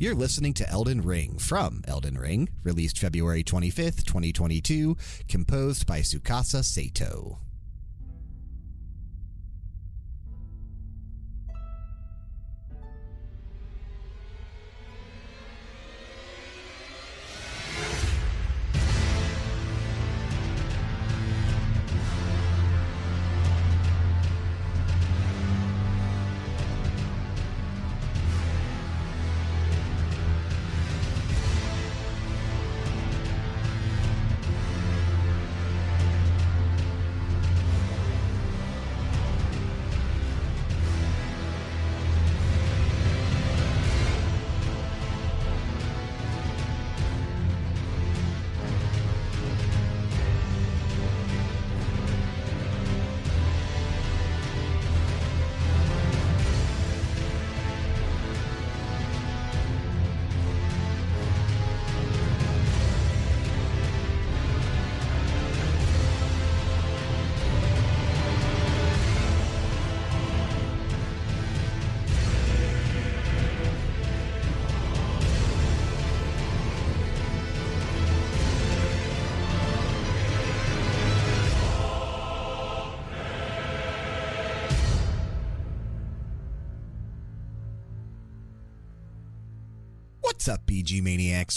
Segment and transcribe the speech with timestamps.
[0.00, 4.96] You're listening to Elden Ring from Elden Ring, released February 25th, 2022,
[5.28, 7.38] composed by Tsukasa Sato.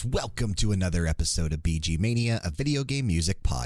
[0.02, 3.63] Welcome to another episode of VG Mania, a video game music podcast.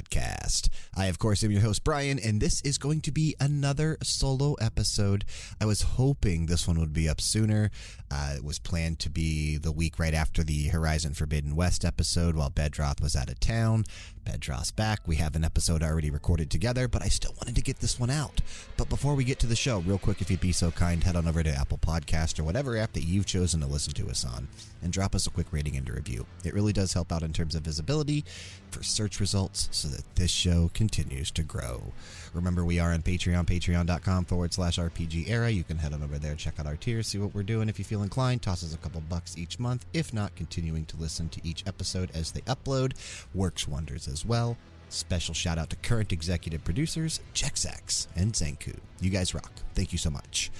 [0.97, 4.55] I, of course, am your host, Brian, and this is going to be another solo
[4.55, 5.25] episode.
[5.61, 7.69] I was hoping this one would be up sooner.
[8.09, 12.35] Uh, it was planned to be the week right after the Horizon Forbidden West episode
[12.35, 13.85] while Bedroth was out of town.
[14.25, 15.07] Bedroth's back.
[15.07, 18.09] We have an episode already recorded together, but I still wanted to get this one
[18.09, 18.41] out.
[18.75, 21.15] But before we get to the show, real quick, if you'd be so kind, head
[21.15, 24.25] on over to Apple Podcast or whatever app that you've chosen to listen to us
[24.25, 24.47] on
[24.81, 26.25] and drop us a quick rating and a review.
[26.43, 28.25] It really does help out in terms of visibility
[28.71, 31.93] for search results so that this show continues to grow.
[32.33, 35.49] Remember, we are on Patreon, patreon.com forward slash RPG era.
[35.49, 37.69] You can head on over there, check out our tiers, see what we're doing.
[37.69, 39.85] If you feel inclined, toss us a couple bucks each month.
[39.93, 42.93] If not, continuing to listen to each episode as they upload
[43.33, 44.57] works wonders as well.
[44.89, 48.75] Special shout out to current executive producers, Jexax and Zenku.
[49.01, 49.51] You guys rock.
[49.73, 50.51] Thank you so much.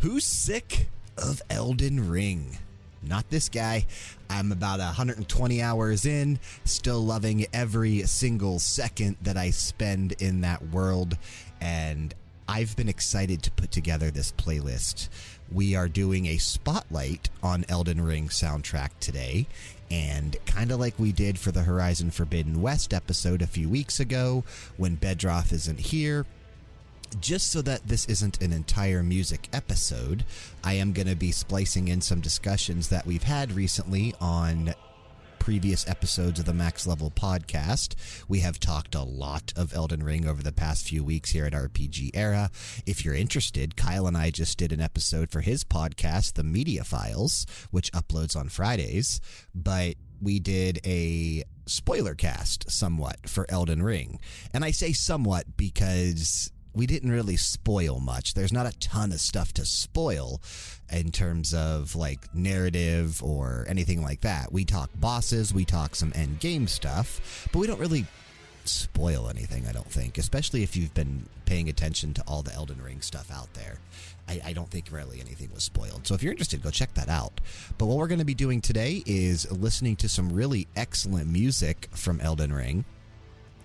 [0.00, 2.58] Who's sick of Elden Ring?
[3.02, 3.86] Not this guy.
[4.30, 10.70] I'm about 120 hours in, still loving every single second that I spend in that
[10.70, 11.16] world.
[11.60, 12.14] And
[12.48, 15.08] I've been excited to put together this playlist.
[15.50, 19.46] We are doing a spotlight on Elden Ring soundtrack today.
[19.90, 24.00] And kind of like we did for the Horizon Forbidden West episode a few weeks
[24.00, 24.42] ago,
[24.76, 26.24] when Bedroth isn't here,
[27.20, 30.24] just so that this isn't an entire music episode,
[30.64, 34.74] I am going to be splicing in some discussions that we've had recently on
[35.38, 37.96] previous episodes of the Max Level podcast.
[38.28, 41.52] We have talked a lot of Elden Ring over the past few weeks here at
[41.52, 42.48] RPG Era.
[42.86, 46.84] If you're interested, Kyle and I just did an episode for his podcast, The Media
[46.84, 49.20] Files, which uploads on Fridays,
[49.52, 54.20] but we did a spoiler cast somewhat for Elden Ring.
[54.54, 58.34] And I say somewhat because we didn't really spoil much.
[58.34, 60.40] There's not a ton of stuff to spoil
[60.90, 64.52] in terms of like narrative or anything like that.
[64.52, 68.06] We talk bosses, we talk some end game stuff, but we don't really
[68.64, 72.80] spoil anything, I don't think, especially if you've been paying attention to all the Elden
[72.80, 73.78] Ring stuff out there.
[74.28, 76.06] I, I, don't think really anything was spoiled.
[76.06, 77.40] So if you're interested, go check that out.
[77.76, 81.88] But what we're going to be doing today is listening to some really excellent music
[81.90, 82.84] from Elden Ring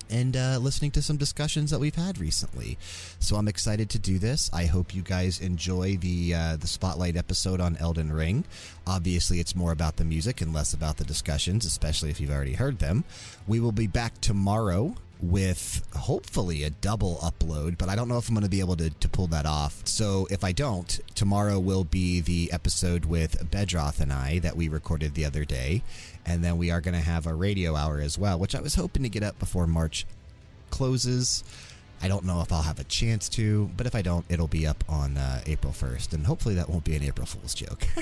[0.09, 2.77] and uh, listening to some discussions that we've had recently.
[3.19, 4.49] So I'm excited to do this.
[4.53, 8.45] I hope you guys enjoy the uh, the spotlight episode on Elden Ring.
[8.85, 12.53] Obviously, it's more about the music and less about the discussions, especially if you've already
[12.53, 13.03] heard them.
[13.47, 18.29] We will be back tomorrow with hopefully a double upload, but I don't know if
[18.29, 19.81] I'm going to be able to, to pull that off.
[19.87, 24.69] So if I don't, tomorrow will be the episode with Bedroth and I that we
[24.69, 25.81] recorded the other day.
[26.27, 28.75] And then we are going to have a radio hour as well, which I was
[28.75, 30.05] hoping to get up before March
[30.69, 31.43] closes.
[32.01, 34.67] I don't know if I'll have a chance to, but if I don't, it'll be
[34.67, 36.13] up on uh, April 1st.
[36.13, 37.87] And hopefully that won't be an April Fool's joke.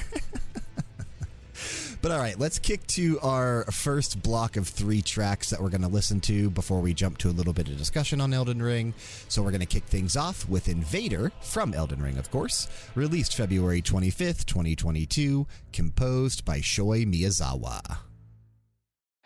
[2.05, 5.81] But all right, let's kick to our first block of three tracks that we're going
[5.81, 8.93] to listen to before we jump to a little bit of discussion on Elden Ring.
[9.27, 13.35] So we're going to kick things off with Invader from Elden Ring, of course, released
[13.35, 17.97] February 25th, 2022, composed by Shoei Miyazawa.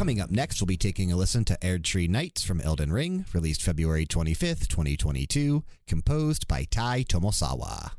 [0.00, 3.60] Coming up next, we'll be taking a listen to Erdtree Nights from Elden Ring, released
[3.60, 7.90] February 25th, 2022, composed by Tai Tomisawa.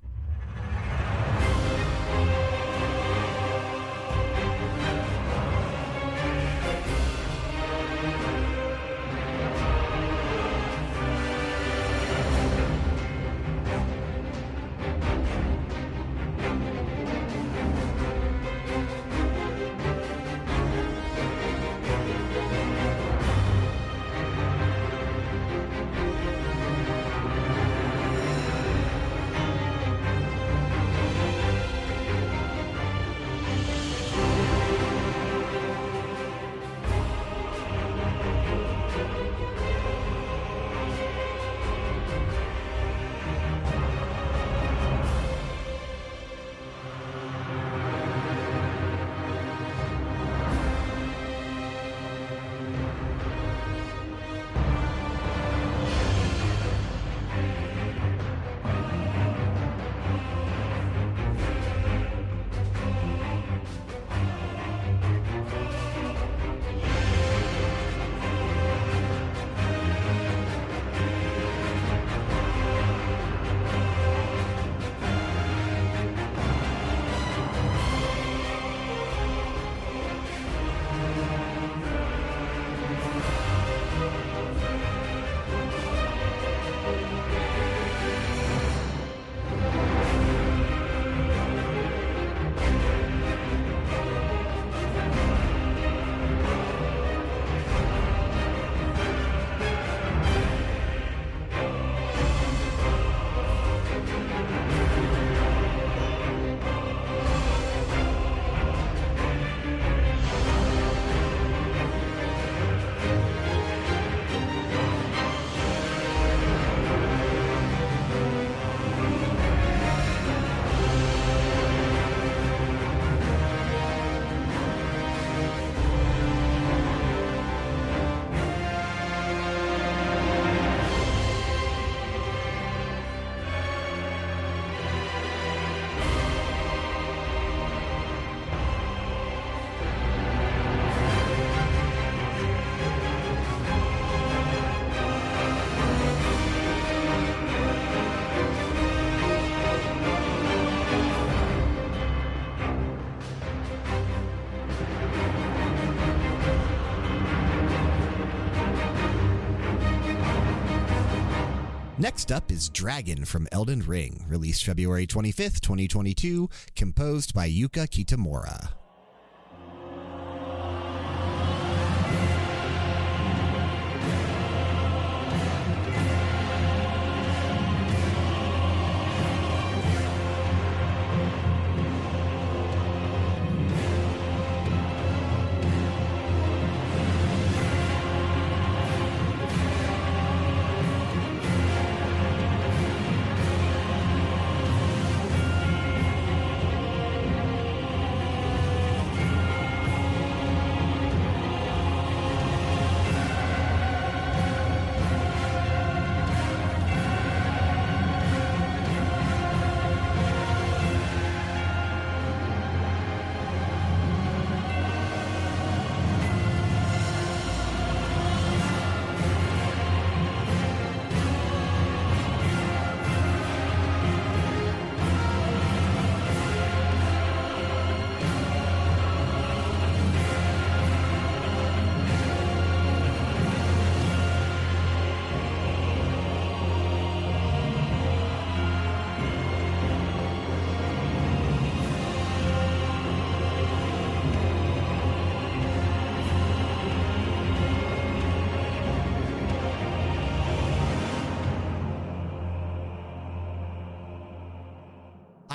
[162.32, 168.81] Next up is Dragon from Elden Ring, released February 25th, 2022, composed by Yuka Kitamura.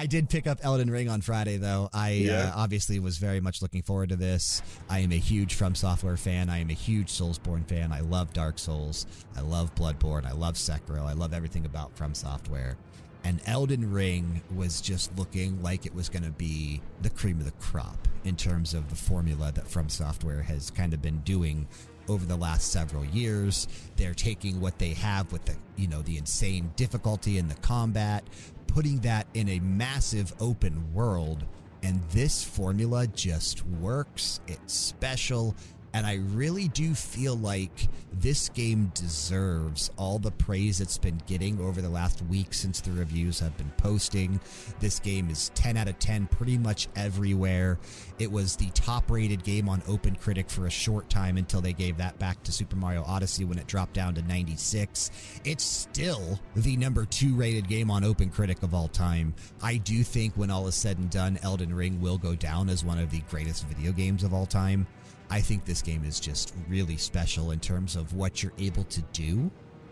[0.06, 1.90] I did pick up Elden Ring on Friday, though.
[1.92, 2.52] I Yeah.
[2.54, 4.62] uh, obviously was very much looking forward to this.
[4.88, 6.48] I am a huge From Software fan.
[6.48, 7.90] I am a huge Soulsborne fan.
[7.90, 9.04] I love Dark Souls.
[9.36, 10.24] I love Bloodborne.
[10.24, 11.02] I love Sekiro.
[11.04, 12.76] I love everything about From Software.
[13.24, 17.44] And Elden Ring was just looking like it was going to be the cream of
[17.46, 21.66] the crop in terms of the formula that From Software has kind of been doing
[22.08, 23.66] over the last several years.
[23.96, 28.22] They're taking what they have with the, you know, the insane difficulty in the combat,
[28.66, 31.44] putting that in a massive open world,
[31.82, 34.40] and this formula just works.
[34.46, 35.54] It's special.
[35.96, 41.58] And I really do feel like this game deserves all the praise it's been getting
[41.58, 44.38] over the last week since the reviews have been posting.
[44.78, 47.78] This game is 10 out of 10 pretty much everywhere.
[48.18, 51.96] It was the top rated game on OpenCritic for a short time until they gave
[51.96, 55.40] that back to Super Mario Odyssey when it dropped down to 96.
[55.46, 59.34] It's still the number two rated game on OpenCritic of all time.
[59.62, 62.84] I do think when all is said and done, Elden Ring will go down as
[62.84, 64.86] one of the greatest video games of all time.
[65.30, 69.02] I think this game is just really special in terms of what you're able to
[69.12, 69.50] do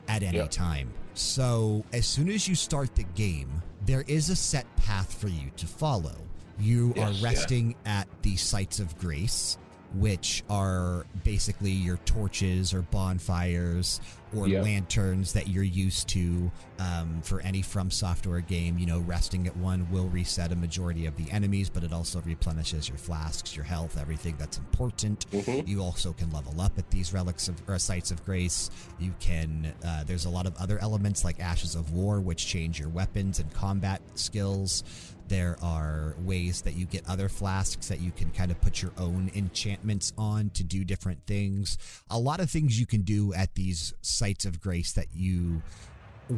[0.08, 0.50] at any Yep.
[0.50, 0.92] time.
[1.14, 5.50] So, as soon as you start the game, there is a set path for you
[5.56, 6.16] to follow.
[6.58, 7.24] You Yes, are yeah.
[7.24, 9.56] resting at the sites of grace,
[9.94, 14.00] which are basically your torches or bonfires
[14.36, 14.64] or Yep.
[14.64, 18.78] lanterns that you're used to um, for any From Software game.
[18.78, 22.20] You know, resting at one will reset a majority of the enemies, but it also
[22.22, 25.26] replenishes your flasks, your health, everything that's important.
[25.30, 25.66] Mhm.
[25.68, 28.70] You also can level up at these relics of or sites of grace.
[28.98, 29.72] You can.
[29.84, 33.38] Uh, there's a lot of other elements like Ashes of War, which change your weapons
[33.38, 34.82] and combat skills.
[35.28, 38.93] There are ways that you get other flasks that you can kind of put your
[38.99, 41.78] own enchantments on to do different things.
[42.11, 45.62] A lot of things you can do at these sites of grace that you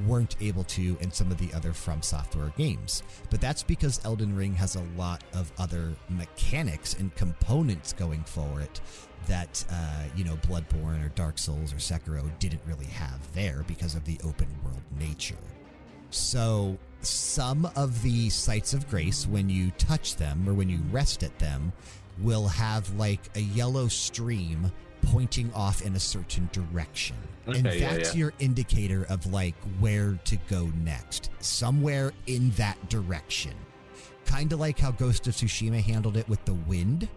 [0.07, 3.03] weren't able to in some of the other From Software games.
[3.31, 8.61] But that's because Elden Ring has a lot of other mechanics and components going for
[8.61, 8.81] it
[9.27, 13.95] that, uh, you know, Bloodborne or Dark Souls or Sekiro didn't really have there because
[13.95, 15.37] of the open world nature.
[16.11, 21.23] So, some of the sites of grace, when you touch them or when you rest
[21.23, 21.73] at them,
[22.21, 24.71] will have like a yellow stream
[25.03, 27.17] pointing off in a certain direction.
[27.47, 28.19] and Okay, yeah, that's yeah.
[28.19, 33.53] your indicator of like where to go next, somewhere in that direction.
[34.25, 37.09] Kind of like how Ghost of Tsushima handled it with the wind.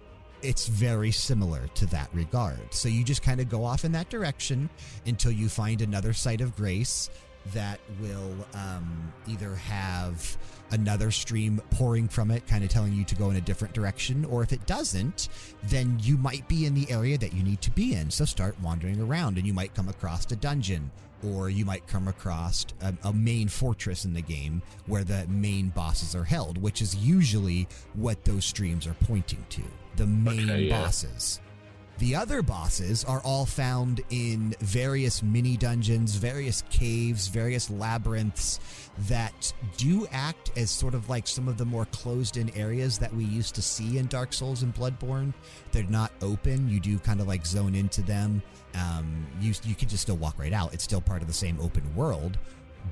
[0.41, 2.73] It's very similar to that regard.
[2.73, 4.69] So you just kind of go off in that direction
[5.05, 7.09] until you find another site of grace
[7.53, 10.37] that will um, either have
[10.71, 14.25] another stream pouring from it, kind of telling you to go in a different direction,
[14.25, 15.29] or if it doesn't,
[15.63, 18.11] then you might be in the area that you need to be in.
[18.11, 20.91] So start wandering around, and you might come across a dungeon,
[21.25, 25.69] or you might come across a, a main fortress in the game where the main
[25.69, 29.63] bosses are held, which is usually what those streams are pointing to
[29.95, 30.81] the main Okay, yeah.
[30.81, 31.41] bosses.
[31.99, 38.61] The other bosses are all found in various mini dungeons, various caves, various labyrinths
[39.09, 43.13] that do act as sort of like some of the more closed in areas that
[43.13, 45.33] we used to see in Dark Souls and Bloodborne.
[45.73, 46.69] They're not open.
[46.69, 48.41] You do kind of like zone into them.
[48.75, 50.73] Um, you, you can just still walk right out.
[50.73, 52.37] It's still part of the same open world,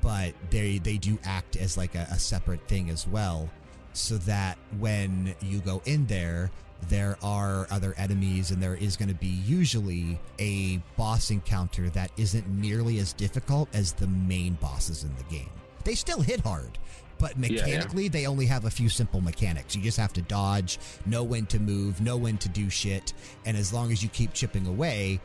[0.02, 3.48] but they, they do act as like a, a separate thing as well
[3.94, 6.50] so that when you go in there,
[6.88, 12.10] there are other enemies, and there is going to be usually a boss encounter that
[12.16, 15.50] isn't nearly as difficult as the main bosses in the game.
[15.84, 16.78] They still hit hard,
[17.18, 17.50] but yeah.
[17.50, 19.74] mechanically, they only have a few simple mechanics.
[19.74, 23.12] You just have to dodge, know when to move, know when to do shit,
[23.44, 25.20] and as long as you keep chipping away,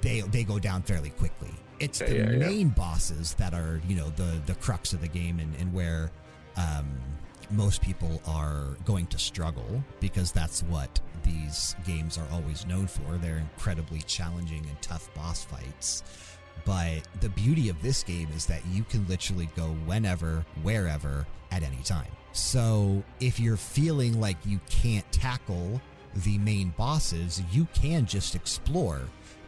[0.00, 1.50] they they go down fairly quickly.
[1.80, 2.38] It's the yeah, yeah.
[2.38, 6.10] main bosses that are you know the the crux of the game and, and where
[6.56, 6.88] um,
[7.52, 13.16] most people are going to struggle because that's what these games are always known for.
[13.18, 16.02] They're incredibly challenging and tough boss fights.
[16.64, 21.62] But the beauty of this game is that you can literally go whenever, wherever, at
[21.62, 22.10] any time.
[22.32, 25.80] So if you're feeling like you can't tackle
[26.24, 29.00] the main bosses, you can just explore.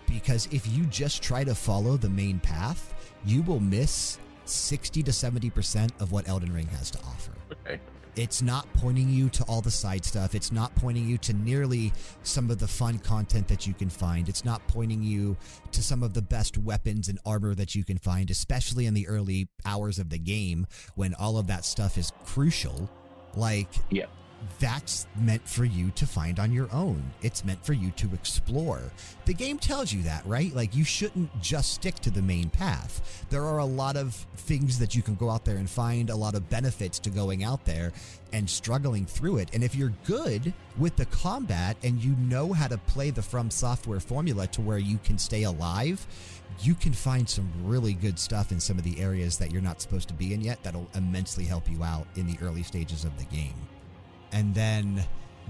[0.06, 2.92] Because if you just try to follow the main path,
[3.24, 7.32] you will miss 60 to 70% of what Elden Ring has to offer.
[7.52, 7.80] Okay.
[8.16, 10.34] It's not pointing you to all the side stuff.
[10.34, 11.92] It's not pointing you to nearly
[12.22, 14.28] some of the fun content that you can find.
[14.28, 15.36] It's not pointing you
[15.72, 19.08] to some of the best weapons and armor that you can find, especially in the
[19.08, 22.88] early hours of the game when all of that stuff is crucial.
[23.34, 24.06] Like, Yeah.
[24.58, 27.02] That's meant for you to find on your own.
[27.22, 28.82] It's meant for you to explore.
[29.24, 30.54] The game tells you that, right?
[30.54, 33.26] Like, you shouldn't just stick to the main path.
[33.30, 36.16] There are a lot of things that you can go out there and find, a
[36.16, 37.92] lot of benefits to going out there
[38.32, 39.50] and struggling through it.
[39.52, 43.50] And if you're good with the combat and you know how to play the From
[43.50, 46.06] Software formula to where you can stay alive,
[46.60, 49.80] you can find some really good stuff in some of the areas that you're not
[49.80, 53.16] supposed to be in yet that'll immensely help you out in the early stages of
[53.18, 53.54] the game
[54.34, 55.02] and then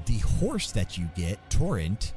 [0.07, 2.13] the horse that you get, Torrent,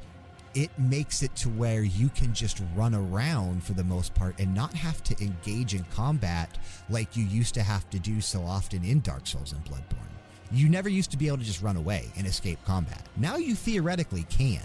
[0.54, 4.54] it makes it to where you can just run around for the most part and
[4.54, 6.58] not have to engage in combat
[6.90, 10.04] like you used to have to do so often in Dark Souls and Bloodborne.
[10.50, 13.02] You never used to be able to just run away and escape combat.
[13.16, 14.62] Now you theoretically can.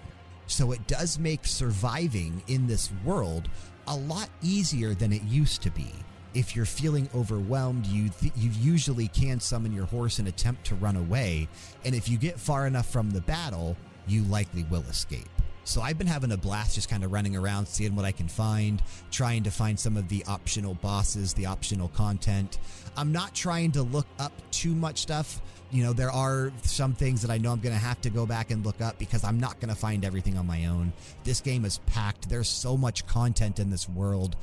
[0.47, 3.49] So it does make surviving in this world
[3.87, 5.91] a lot easier than it used to be.
[6.33, 10.95] If you're feeling overwhelmed, you you usually can summon your horse and attempt to run
[10.95, 11.47] away,
[11.85, 15.29] and if you get far enough from the battle, you likely will escape.
[15.65, 18.27] So I've been having a blast just kind of running around, seeing what I can
[18.27, 22.59] find, trying to find some of the optional bosses, the optional content.
[22.97, 25.41] I'm not trying to look up too much stuff.
[25.73, 28.25] You know, there are some things that I know I'm going to have to go
[28.25, 30.93] back and look up because I'm not going to find everything on my own.
[31.23, 32.29] This game is packed.
[32.29, 34.35] There's so much content in this world.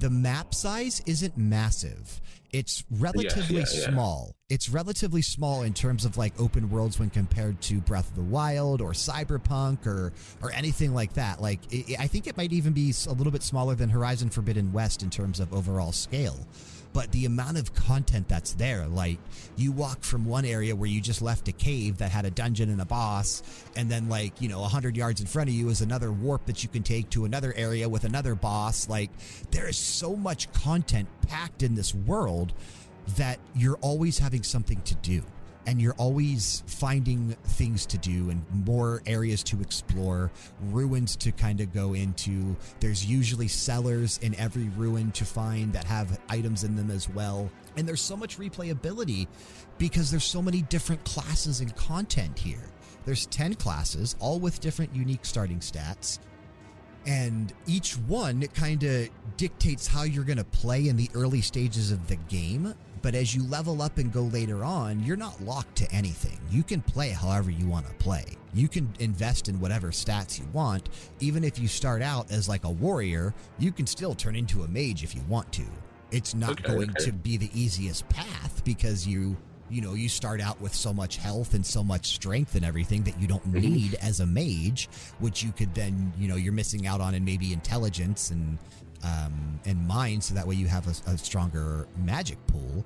[0.00, 2.20] The map size isn't massive
[2.52, 4.36] it's relatively yeah, yeah, small.
[4.50, 8.22] It's relatively small in terms of like open worlds when compared to Breath of the
[8.22, 11.40] Wild or Cyberpunk or or anything like that.
[11.40, 14.70] Like it, I think it might even be a little bit smaller than Horizon Forbidden
[14.72, 16.46] West in terms of overall scale
[16.92, 19.18] but the amount of content that's there like
[19.56, 22.70] you walk from one area where you just left a cave that had a dungeon
[22.70, 23.42] and a boss
[23.76, 26.62] and then like you know 100 yards in front of you is another warp that
[26.62, 28.88] you can take to another area with another boss.
[28.88, 29.10] Like
[29.50, 32.52] there is so much content packed in this world
[33.16, 35.22] that you're always having something to do
[35.66, 40.30] and you're always finding things to do and more areas to explore,
[40.70, 42.56] ruins to kind of go into.
[42.80, 47.50] There's usually cellars in every ruin to find that have items in them as well.
[47.76, 49.28] And there's so much replayability
[49.78, 52.64] because there's so many different classes and content here.
[53.04, 56.18] There's 10 classes, all with different unique starting stats.
[57.06, 61.90] And each one kind of dictates how you're going to play in the early stages
[61.90, 65.76] of the game but as you level up and go later on, you're not locked
[65.76, 66.38] to anything.
[66.50, 68.24] You can play however you want to play.
[68.54, 70.88] You can invest in whatever stats you want.
[71.20, 74.68] Even if you start out as like a warrior, you can still turn into a
[74.68, 75.64] mage if you want to.
[76.10, 77.06] It's not okay, going okay.
[77.06, 79.36] to be the easiest path because you
[79.72, 83.02] you know, you start out with so much health and so much strength and everything
[83.04, 83.60] that you don't mm-hmm.
[83.60, 87.24] need as a mage, which you could then, you know, you're missing out on in
[87.24, 88.58] maybe intelligence and
[89.02, 92.84] um, and mind, so that way you have a, a stronger magic pool.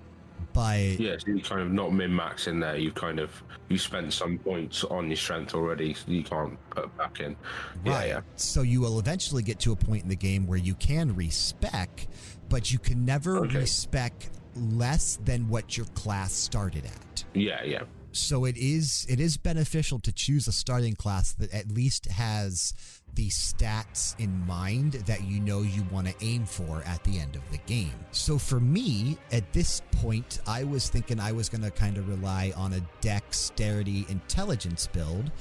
[0.52, 2.76] But yeah, so you kind of not min max in there.
[2.76, 3.30] You kind of
[3.68, 7.36] you spent some points on your strength already, so you can't put back in.
[7.84, 7.84] Right.
[7.84, 8.20] Yeah, yeah.
[8.36, 12.06] So you will eventually get to a point in the game where you can respec,
[12.48, 13.58] but you can never okay.
[13.58, 14.14] respec
[14.54, 17.24] less than what your class started at.
[17.34, 17.82] Yeah, yeah.
[18.12, 22.72] So it is it is beneficial to choose a starting class that at least has
[23.16, 27.34] the stats in mind that you know you want to aim for at the end
[27.34, 27.94] of the game.
[28.12, 32.08] So for me, at this point, I was thinking I was going to kind of
[32.08, 35.32] rely on a dexterity intelligence build,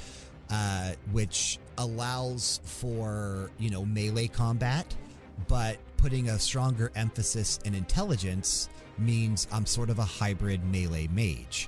[0.50, 4.96] uh, which allows for, you know, melee combat,
[5.50, 11.68] but putting a stronger emphasis in intelligence means I'm sort of a hybrid melee mage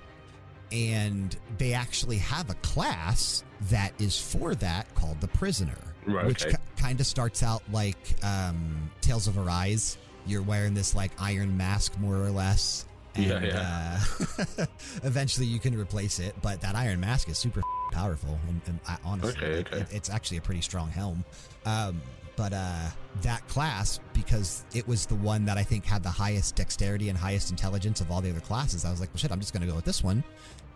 [0.71, 6.45] and they actually have a class that is for that called the prisoner right, which
[6.45, 6.55] okay.
[6.77, 9.97] kind of starts out like um, Tales of Arise.
[10.25, 12.85] You're wearing this like iron mask, more or less.
[13.15, 13.99] And, yeah, yeah.
[14.39, 14.65] Uh,
[15.03, 18.37] eventually, you can replace it, but that iron mask is super powerful.
[18.47, 19.77] And, and I, honestly, okay, okay.
[19.77, 21.23] It, it's actually a pretty strong helm.
[21.65, 22.01] Um,
[22.37, 22.85] but uh,
[23.23, 27.17] that class, because it was the one that I think had the highest dexterity and
[27.17, 29.61] highest intelligence of all the other classes, I was like, well, shit, I'm just going
[29.61, 30.23] to go with this one.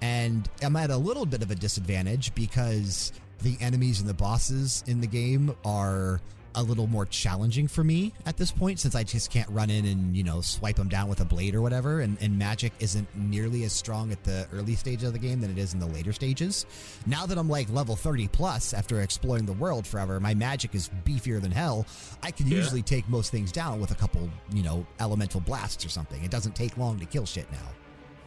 [0.02, 4.84] And I'm at a little bit of a disadvantage because the enemies and the bosses
[4.88, 6.21] in the game are
[6.56, 9.86] a little more challenging for me at this point since I just can't run in
[9.86, 12.01] and, you know, swipe them down with a blade or whatever.
[12.01, 15.51] And, and magic isn't nearly as strong at the early stage of the game than
[15.51, 16.65] it is in the later stages.
[17.06, 20.89] Now that I'm like level 30 plus after exploring the world forever, my magic is
[21.06, 21.86] beefier than hell.
[22.21, 22.58] I can yeah.
[22.58, 26.23] usually take most things down with a couple, you know, elemental blasts or something.
[26.23, 27.58] It doesn't take long to kill shit now.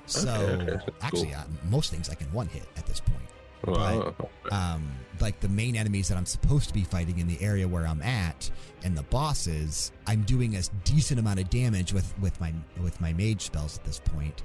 [0.06, 0.84] So, okay, okay.
[1.00, 1.36] actually, cool.
[1.36, 3.78] uh, most things I can one hit at this point.
[3.78, 4.14] Wow.
[4.18, 7.66] But, um, like the main enemies that I'm supposed to be fighting in the area
[7.66, 8.50] where I'm at,
[8.82, 13.12] and the bosses, I'm doing a decent amount of damage with with my with my
[13.12, 14.42] mage spells at this point.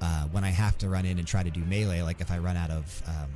[0.00, 2.38] Uh, when I have to run in and try to do melee, like if I
[2.38, 3.30] run out of um,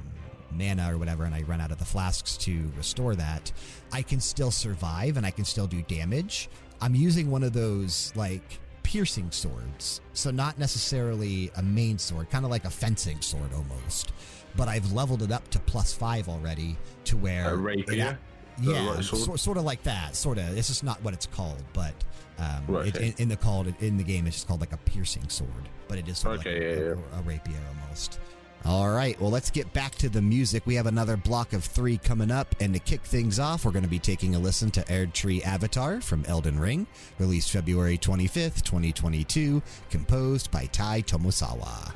[0.51, 3.53] mana or whatever, and I run out of the flasks to restore that,
[3.92, 6.49] I can still survive and I can still do damage.
[6.81, 12.44] I'm using one of those like piercing swords, so not necessarily a main sword, kind
[12.44, 14.12] of like a fencing sword almost
[14.57, 17.53] but I've leveled it up to plus five already to where.
[17.53, 18.19] A rapier?
[18.61, 20.16] yeah, so, sort of like that.
[20.16, 20.55] Sort of.
[20.55, 21.95] This is not what it's called, but
[22.38, 24.79] um, right, it, in, in, the called in the game, it's just called like a
[24.79, 25.51] piercing sword,
[25.88, 27.21] but it is sort okay, of like yeah, a, yeah.
[27.21, 28.21] a, rapier almost.
[28.64, 30.66] All right, well, let's get back to the music.
[30.66, 33.85] We have another block of three coming up, and to kick things off, we're going
[33.85, 36.87] to be taking a listen to Erdtree Avatar from Elden Ring,
[37.19, 41.92] released February 25th, 2022, composed by Tai Tomisawa.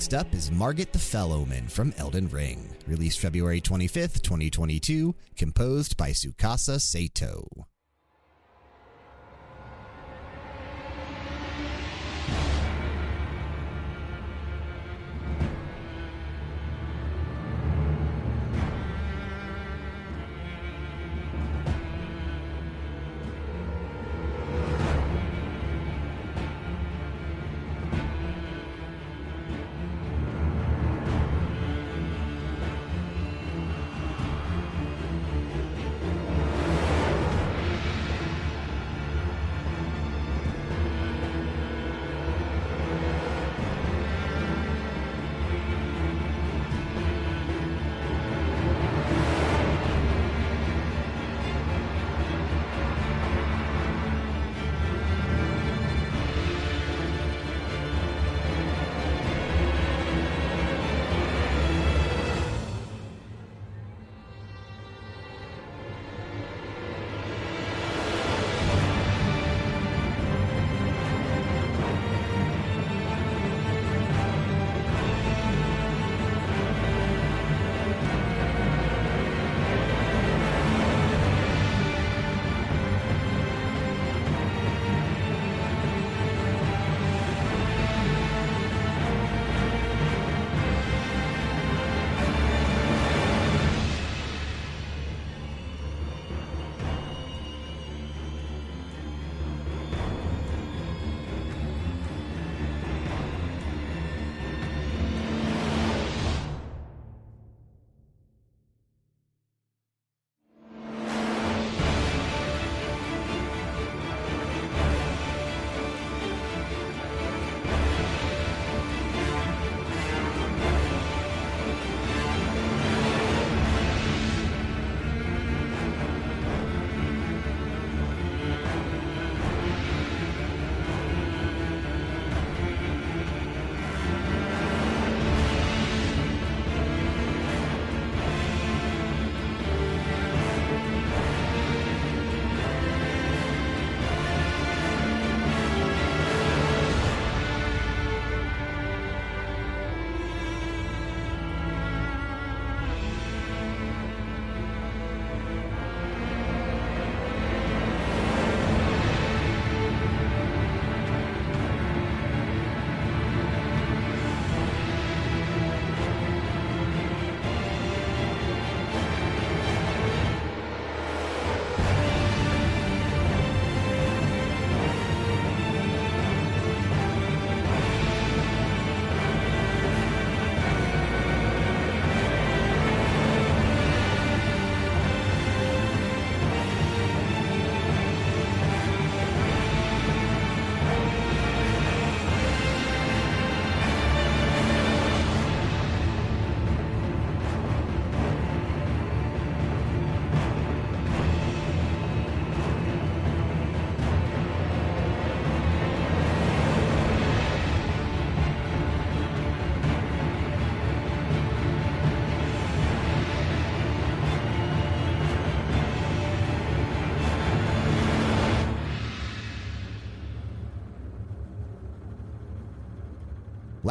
[0.00, 6.12] Next up is Margit the Fell-Omen from Elden Ring, released February 25th, 2022, composed by
[6.12, 7.69] Tsukasa Sato.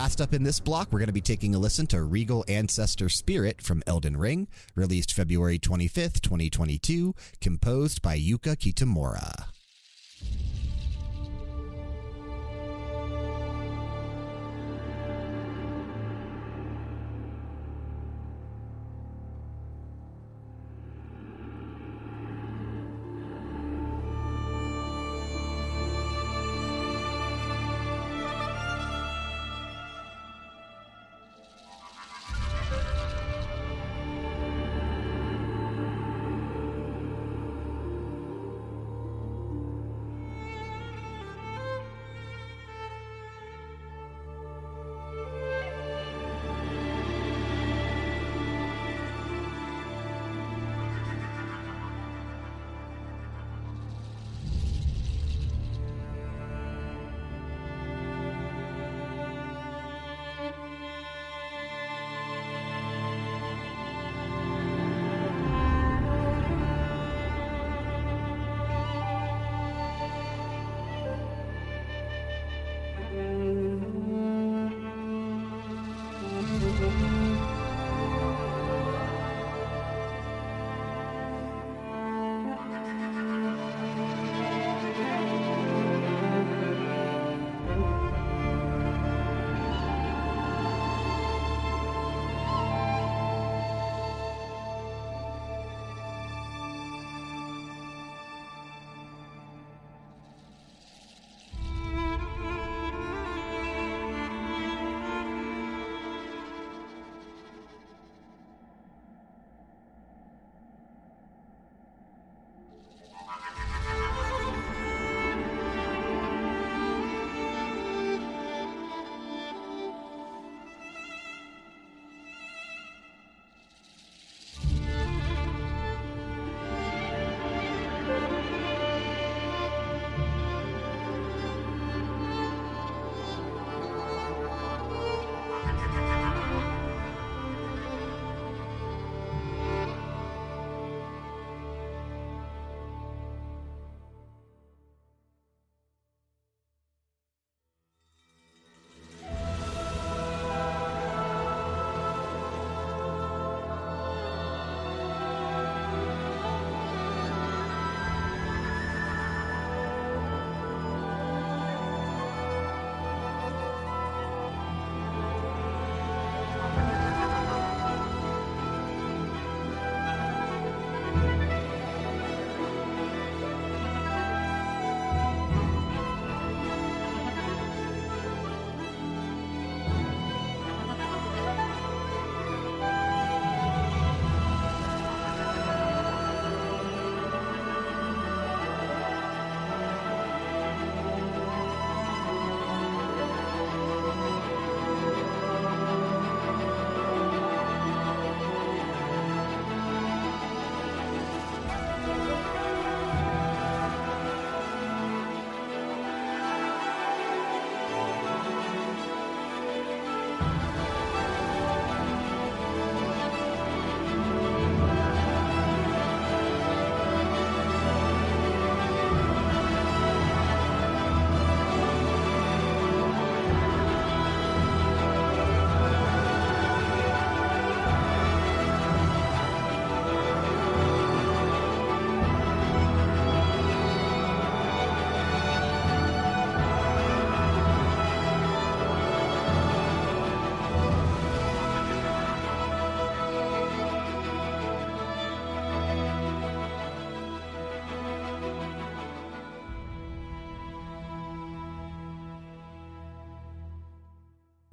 [0.09, 3.09] Last up in this block, we're going to be taking a listen to Regal Ancestor
[3.09, 9.48] Spirit from Elden Ring, released February 25th, 2022, composed by Yuka Kitamura.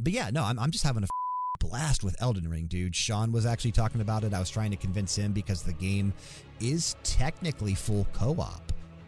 [0.06, 1.08] But yeah, no, I'm, I'm just having a
[1.58, 2.94] blast with Elden Ring, dude.
[2.94, 4.32] Sean was actually talking about it.
[4.32, 6.14] I was trying to convince him because the game
[6.60, 8.65] is technically full co op,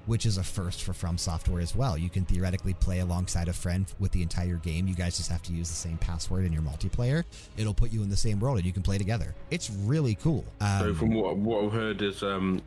[0.08, 1.98] which is a first for From Software as well.
[1.98, 4.88] You can theoretically play alongside a friend with the entire game.
[4.88, 7.24] You guys just have to use the same password in your multiplayer.
[7.58, 9.34] It'll put you in the same world and you can play together.
[9.50, 10.46] It's really cool.
[10.62, 12.62] Um, so from what, what I've heard is um,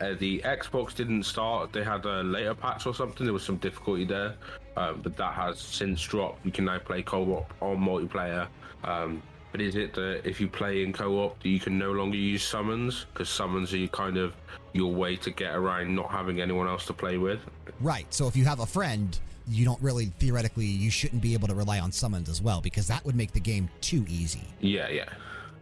[0.00, 1.74] uh, the Xbox didn't start.
[1.74, 3.26] They had a later patch or something.
[3.26, 4.36] There was some difficulty there,
[4.78, 6.44] um, but that has since dropped.
[6.46, 8.48] You can now play co-op on multiplayer.
[8.82, 9.22] Um,
[9.52, 13.06] but is it that if you play in co-op, you can no longer use summons
[13.12, 14.34] because summons are kind of
[14.72, 17.40] your way to get around not having anyone else to play with?
[17.80, 18.12] Right.
[18.12, 21.54] So if you have a friend, you don't really theoretically you shouldn't be able to
[21.54, 24.44] rely on summons as well because that would make the game too easy.
[24.60, 25.08] Yeah, yeah.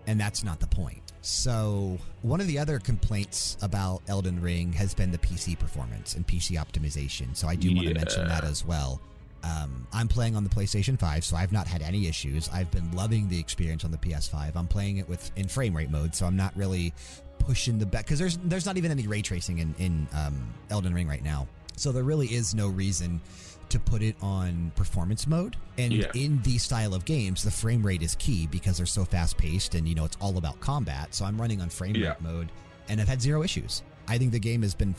[0.06, 1.02] And that's not the point.
[1.20, 6.24] So, one of the other complaints about Elden Ring has been the PC performance and
[6.24, 7.36] PC optimization.
[7.36, 9.00] So, I do want to mention that as well.
[9.46, 12.48] Um, I'm playing on the PlayStation 5, so I've not had any issues.
[12.52, 14.56] I've been loving the experience on the PS5.
[14.56, 16.92] I'm playing it with in frame rate mode, so I'm not really
[17.38, 20.92] pushing the back because there's there's not even any ray tracing in in um, Elden
[20.94, 21.46] Ring right now.
[21.76, 23.20] So there really is no reason
[23.68, 25.56] to put it on performance mode.
[25.76, 26.10] And Yeah.
[26.14, 29.74] in these style of games, the frame rate is key because they're so fast paced
[29.74, 31.14] and you know it's all about combat.
[31.14, 32.10] So I'm running on frame Yeah.
[32.10, 32.48] rate mode
[32.88, 33.82] and I've had zero issues.
[34.08, 34.94] I think the game has been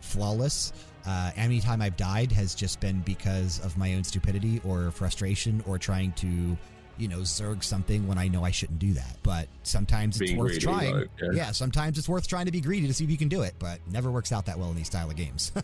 [0.00, 0.72] flawless.
[1.08, 5.64] Uh, any time I've died has just been because of my own stupidity or frustration
[5.66, 6.54] or trying to,
[6.98, 9.16] you know, zerg something when I know I shouldn't do that.
[9.22, 10.94] But sometimes it's Being worth greedy, trying.
[10.96, 11.28] like, yeah.
[11.32, 13.54] yeah, sometimes it's worth trying to be greedy to see if you can do it,
[13.58, 15.50] but never works out that well in these style of games.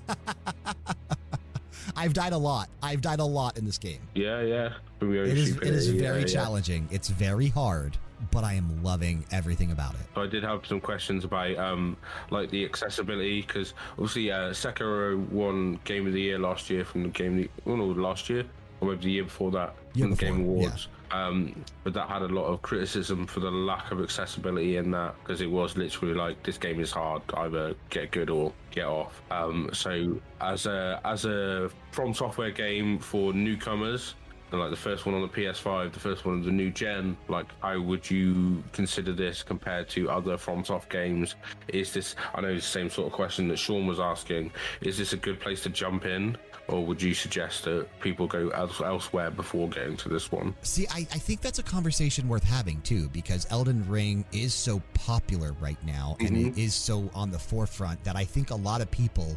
[1.97, 2.71] I've died a lot.
[2.83, 4.01] I've died a lot in this game.
[4.15, 4.73] Yeah, yeah.
[4.99, 6.33] From your own It is, it is very yeah, yeah.
[6.33, 6.89] challenging.
[6.91, 7.99] It's very hard,
[8.31, 10.01] but I am loving everything about it.
[10.15, 11.97] So I did have some questions about um,
[12.31, 17.03] like the accessibility because obviously uh, Sekiro won Game of the Year last year from
[17.05, 18.45] the Game, of the, oh no, last year
[18.81, 20.67] or maybe the year before that Year from the Game before, yeah.
[20.67, 20.89] Awards.
[21.11, 25.15] Um, but that had a lot of criticism for the lack of accessibility in that
[25.23, 29.23] because it was literally like this game is hard, either get good or get off.
[29.31, 34.15] Um, so as a as a From Software game for newcomers,
[34.51, 37.17] and like the first one on the PS5, the first one on the new gen,
[37.29, 41.35] like how would you consider this compared to other FromSoft games?
[41.69, 44.53] Is this I know it's the same sort of question that Sean was asking.
[44.81, 46.37] Is this a good place to jump in?
[46.67, 50.55] Or would you suggest that people go elsewhere before getting to this one?
[50.63, 54.81] See, I, I think that's a conversation worth having too, because Elden Ring is so
[54.95, 56.49] popular right now and mm-hmm.
[56.49, 59.37] it is so on the forefront that I think a lot of people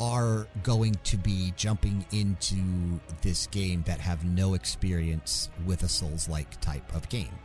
[0.00, 2.56] are going to be jumping into
[3.22, 7.36] this game that have no experience with a Souls like type of game.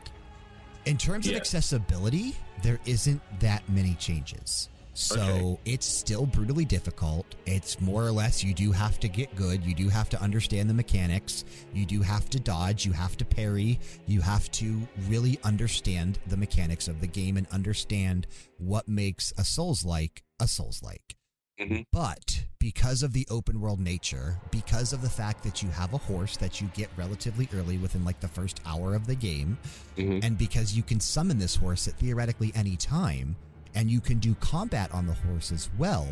[0.85, 4.69] In terms of accessibility, there isn't that many changes.
[4.95, 5.59] So Okay.
[5.73, 7.25] it's still brutally difficult.
[7.47, 9.65] It's more or less you do have to get good.
[9.65, 11.45] You do have to understand the mechanics.
[11.73, 12.85] You do have to dodge.
[12.85, 13.79] You have to parry.
[14.05, 18.27] You have to really understand the mechanics of the game and understand
[18.59, 21.15] what makes a Souls like a Souls like.
[21.59, 21.85] Mhm.
[21.91, 25.97] But because of the open world nature, because of the fact that you have a
[25.97, 29.57] horse that you get relatively early within like the first hour of the game,
[29.97, 30.23] Mhm.
[30.23, 33.35] and because you can summon this horse at theoretically any time,
[33.75, 36.07] and you can do combat on the horse as well,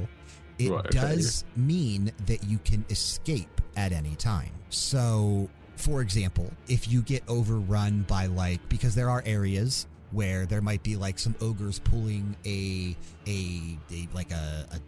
[0.60, 1.00] it Right, okay.
[1.00, 4.52] does mean that you can escape at any time.
[4.70, 10.62] So, for example, if you get overrun by like, because there are areas where there
[10.62, 14.80] might be like some ogres pulling a a, a like a, a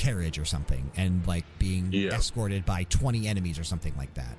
[0.00, 2.14] carriage or something and like being Yeah.
[2.14, 4.34] escorted by 20 enemies or something like that.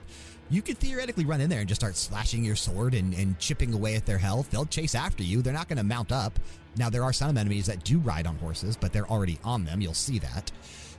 [0.50, 3.72] You could theoretically run in there and just start slashing your sword and, and chipping
[3.74, 4.50] away at their health.
[4.50, 5.42] They'll chase after you.
[5.42, 6.38] They're not going to mount up.
[6.76, 9.80] Now, there are some enemies that do ride on horses, but they're already on them.
[9.80, 10.52] You'll see that.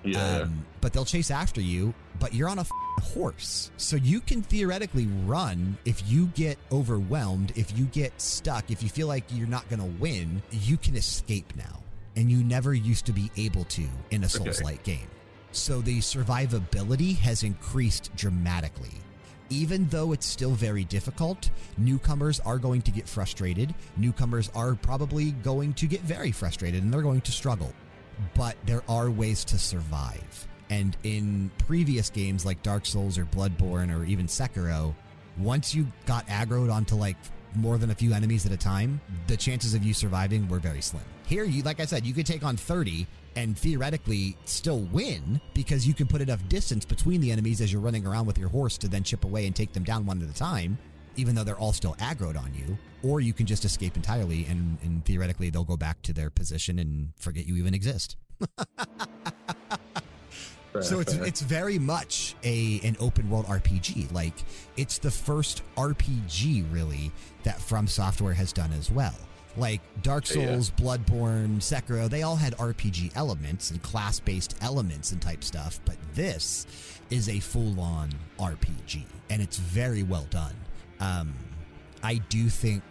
[0.04, 0.42] Yeah.
[0.42, 2.66] Um, but they'll chase after you, but you're on a
[3.02, 3.70] horse.
[3.76, 8.88] So you can theoretically run if you get overwhelmed, if you get stuck, if you
[8.88, 11.81] feel like you're not going to win, you can escape now.
[12.16, 15.08] And you never used to be able to in a Souls like game.
[15.52, 18.92] So the survivability has increased dramatically.
[19.50, 23.74] Even though it's still very difficult, newcomers are going to get frustrated.
[23.96, 27.72] Newcomers are probably going to get very frustrated and they're going to struggle
[28.34, 30.46] but there are ways to survive.
[30.70, 34.94] And in previous games like Dark Souls or Bloodborne or even Sekiro,
[35.38, 37.16] once you got aggroed onto like
[37.54, 40.80] more than a few enemies at a time, the chances of you surviving were very
[40.80, 41.04] slim.
[41.26, 43.06] Here, you like I said, you could take on 30
[43.36, 47.80] and theoretically still win because you can put enough distance between the enemies as you're
[47.80, 50.28] running around with your horse to then chip away and take them down one at
[50.28, 50.76] a time,
[51.16, 52.76] even though they're all still aggroed on you.
[53.02, 56.78] Or you can just escape entirely and, and theoretically they'll go back to their position
[56.78, 58.16] and forget you even exist.
[60.80, 64.12] so it's it's very much a an open world RPG.
[64.12, 64.34] Like
[64.76, 67.12] it's the first RPG really
[67.44, 69.14] that From Software has done as well.
[69.56, 70.46] Like Dark Yeah.
[70.46, 75.80] Souls, Bloodborne, Sekiro, they all had RPG elements and class based elements and type stuff,
[75.84, 76.66] but this
[77.10, 80.54] is a full on RPG and it's very well done.
[81.00, 81.34] Um,
[82.02, 82.82] I do think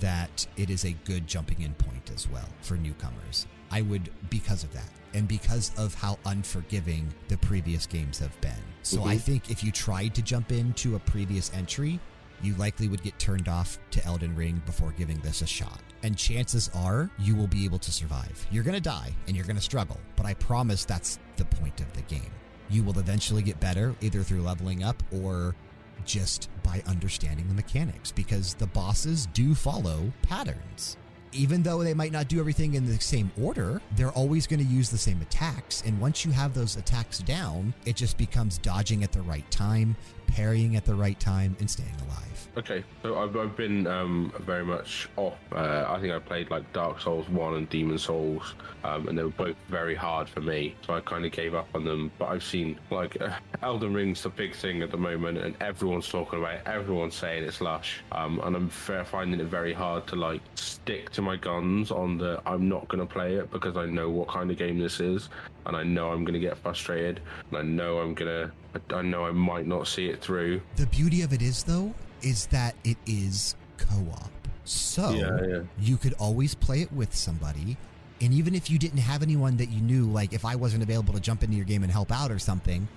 [0.00, 3.46] that it is a good jumping in point as well for newcomers.
[3.70, 8.52] I would, because of that, and because of how unforgiving the previous games have been.
[8.82, 9.20] So I Mhm.
[9.20, 11.98] think if you tried to jump into a previous entry,
[12.42, 15.80] you likely would get turned off to Elden Ring before giving this a shot.
[16.06, 18.46] And chances are you will be able to survive.
[18.52, 21.80] You're going to die and you're going to struggle, but I promise that's the point
[21.80, 22.30] of the game.
[22.70, 25.56] You will eventually get better either through leveling up or
[26.04, 30.96] just by understanding the mechanics because the bosses do follow patterns.
[31.32, 34.72] Even though they might not do everything in the same order, they're always going to
[34.72, 35.82] use the same attacks.
[35.84, 39.96] And once you have those attacks down, it just becomes dodging at the right time,
[40.26, 42.26] parrying at the right time, and staying alive.
[42.58, 45.36] Okay, so I've, I've been um, very much off.
[45.52, 49.22] Uh, I think I played like Dark Souls 1 and Demon Souls, um, and they
[49.22, 52.10] were both very hard for me, so I kind of gave up on them.
[52.18, 56.08] But I've seen like uh, Elden Ring's the big thing at the moment, and everyone's
[56.08, 60.16] talking about it, everyone's saying it's lush, um, and I'm finding it very hard to
[60.16, 63.84] like stick to my guns on the I'm not going to play it because I
[63.84, 65.28] know what kind of game this is,
[65.66, 69.02] and I know I'm going to get frustrated, and I know I'm going to, I
[69.02, 70.60] know I might not see it through.
[70.76, 74.30] The beauty of it is, though, is that it is co op.
[74.64, 75.60] So Yeah, yeah.
[75.78, 77.76] you could always play it with somebody.
[78.20, 81.12] And even if you didn't have anyone that you knew, like if I wasn't available
[81.14, 82.88] to jump into your game and help out or something,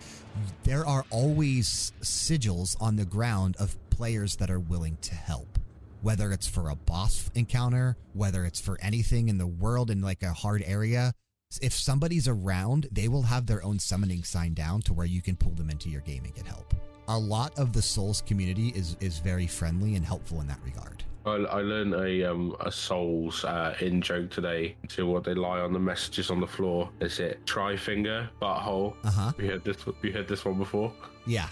[0.63, 5.59] there are always sigils on the ground of players that are willing to help.
[6.01, 10.23] Whether it's for a boss encounter, whether it's for anything in the world in like
[10.23, 11.13] a hard area,
[11.61, 15.35] if somebody's around, they will have their own summoning sign down to where you can
[15.35, 16.73] pull them into your game and get help.
[17.07, 21.03] A lot of the Souls community is is very friendly and helpful in that regard.
[21.25, 25.59] I, I learned a um a Souls uh, in joke today to what they lie
[25.59, 26.89] on the messages on the floor.
[26.99, 28.93] Is it try finger butthole?
[29.03, 29.31] Uh huh.
[29.39, 29.77] You heard this?
[30.03, 30.93] You heard this one before?
[31.25, 31.49] Yeah.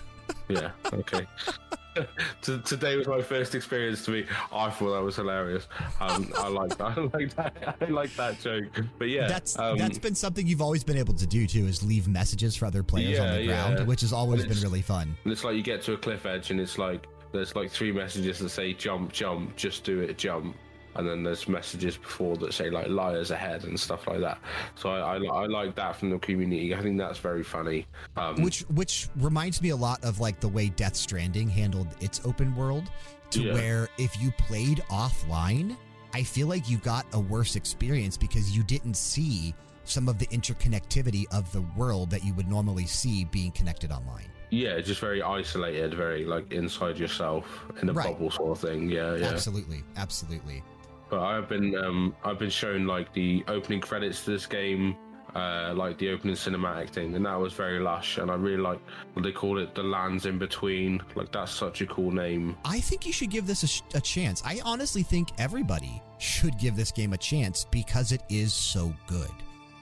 [0.47, 0.71] Yeah.
[0.93, 1.25] Okay.
[2.41, 4.25] Today was my first experience to me.
[4.51, 5.67] I thought that was hilarious.
[5.99, 7.77] Um, I like I like that.
[7.81, 8.65] I like that joke.
[8.97, 11.83] But yeah, that's um, that's been something you've always been able to do too is
[11.83, 13.85] leave messages for other players on the ground yeah.
[13.85, 16.51] which has always been really fun And it's like you get to a cliff edge
[16.51, 20.55] and it's like there's like three messages that say jump, jump, just do it, jump.
[20.97, 24.39] And then there's messages before that say like liars ahead and stuff like that.
[24.75, 26.73] So I, I, I like that from the community.
[26.75, 27.85] I think that's very funny.
[28.15, 32.21] Um, which which reminds me a lot of like the way death stranding handled its
[32.25, 32.89] open world
[33.31, 33.53] to Yeah.
[33.53, 35.75] where if you played offline
[36.13, 40.27] i feel like you got a worse experience because you didn't see some of the
[40.27, 45.21] interconnectivity of the world that you would normally see being connected online yeah, just very
[45.21, 48.05] isolated, very like inside yourself in a Right.
[48.13, 48.89] bubble sort of thing.
[48.89, 49.25] Yeah, yeah.
[49.27, 50.63] absolutely absolutely
[51.09, 54.95] But I've been um, I've been shown like the opening credits to this game,
[55.35, 58.17] uh, like the opening cinematic thing, and that was very lush.
[58.17, 58.79] And I really like
[59.13, 61.01] what they call it, the lands in between.
[61.15, 62.57] Like that's such a cool name.
[62.65, 64.41] I think you should give this a, sh- a chance.
[64.45, 69.29] I honestly think everybody should give this game a chance because it is so good.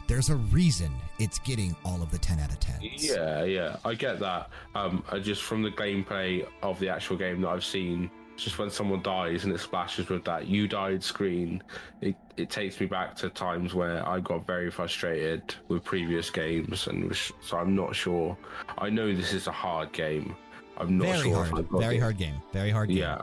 [0.08, 2.76] There's a reason it's getting all of the 10 out of 10.
[2.82, 4.50] Yeah, yeah, I get that.
[4.76, 8.70] Um, I just from the gameplay of the actual game that I've seen, just when
[8.70, 11.62] someone dies and it splashes with that "you died" screen,
[12.02, 16.88] it it takes me back to times where I got very frustrated with previous games,
[16.88, 18.38] and so I'm not sure.
[18.78, 20.36] I know this is a hard game.
[20.78, 21.60] I'm not Very sure if hard.
[21.66, 22.36] I've got Very the- hard game.
[22.52, 22.98] Very hard game.
[22.98, 23.22] Yeah.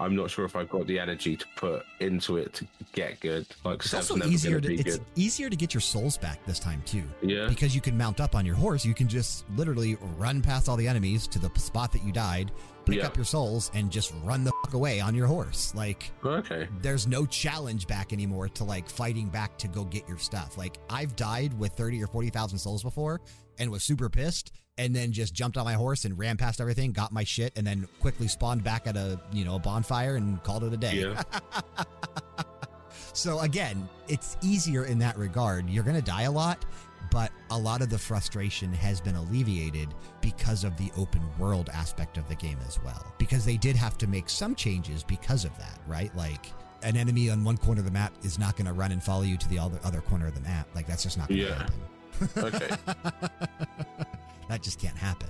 [0.00, 3.46] I'm not sure if I've got the energy to put into it to get good.
[3.64, 5.06] Like It's also easier gonna it's good.
[5.14, 7.04] easier to get your souls back this time too.
[7.22, 7.46] Yeah.
[7.48, 10.76] Because you can mount up on your horse, you can just literally run past all
[10.76, 12.50] the enemies to the spot that you died,
[12.84, 13.06] pick Yeah.
[13.06, 15.74] up your souls, and just run the fuck away on your horse.
[15.74, 16.68] Like Okay.
[16.80, 20.56] there's no challenge back anymore to like fighting back to go get your stuff.
[20.58, 23.20] Like I've died with 30 or 40,000 souls before
[23.58, 26.92] and was super pissed and then just jumped on my horse and ran past everything,
[26.92, 30.42] got my shit and then quickly spawned back at a, you know, a bonfire and
[30.42, 31.00] called it a day.
[31.00, 31.22] Yeah.
[33.14, 35.68] So again, it's easier in that regard.
[35.68, 36.64] You're to die a lot,
[37.12, 39.88] but a lot of the frustration has been alleviated
[40.22, 43.14] because of the open world aspect of the game as well.
[43.18, 46.14] Because they did have to make some changes because of that, right?
[46.16, 46.46] Like
[46.82, 49.22] an enemy on one corner of the map is not going to run and follow
[49.22, 50.66] you to the other other corner of the map.
[50.74, 51.54] Like that's just not going to Yeah.
[51.58, 51.74] happen.
[52.36, 52.68] Okay.
[54.48, 55.28] that just can't happen.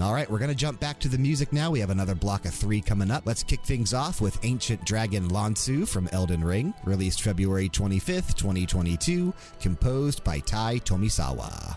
[0.00, 1.70] All right, we're going to jump back to the music now.
[1.70, 3.26] We have another block of three coming up.
[3.26, 9.34] Let's kick things off with Ancient Dragon Lansseax from Elden Ring, released February 25th, 2022,
[9.60, 11.76] composed by Tai Tomisawa.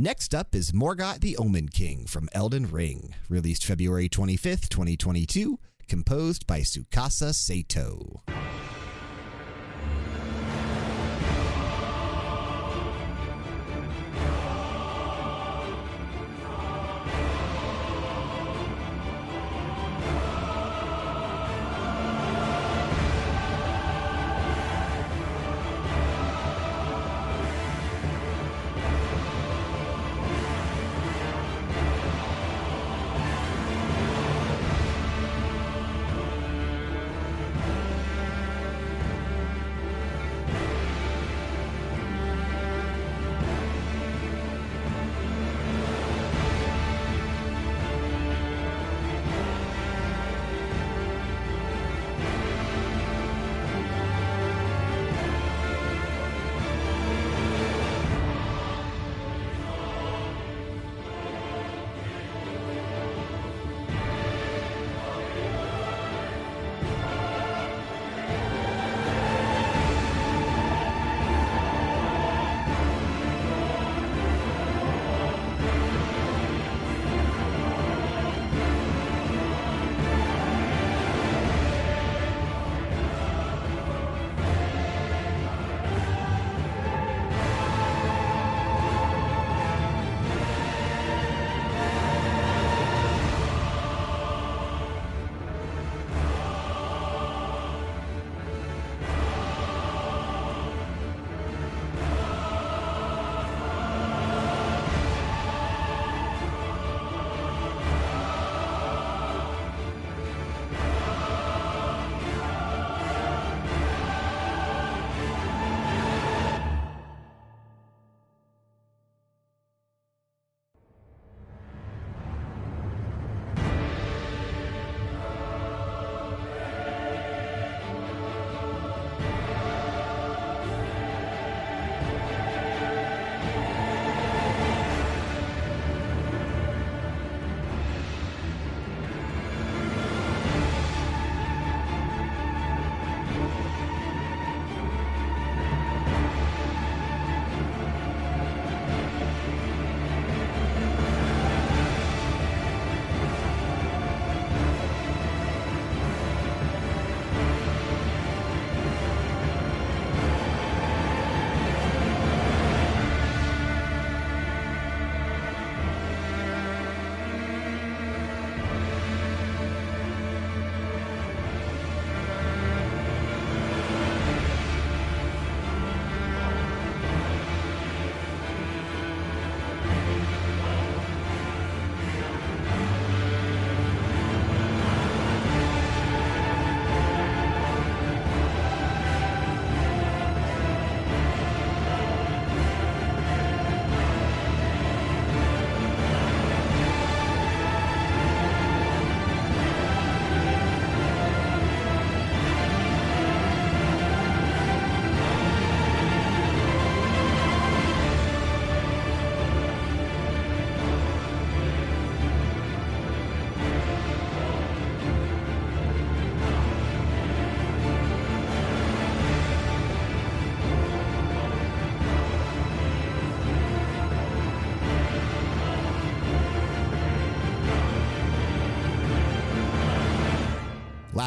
[0.00, 6.46] Next up is Morgott the Omen King from Elden Ring, released February 25th, 2022, composed
[6.46, 8.22] by Tsukasa Sato.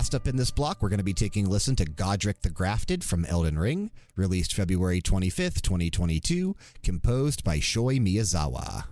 [0.02, 2.50] Last up in this block, we're going to be taking a listen to Godrick the
[2.50, 8.86] Grafted from Elden Ring, released February 25th, 2022, composed by Shoi Miyagawa.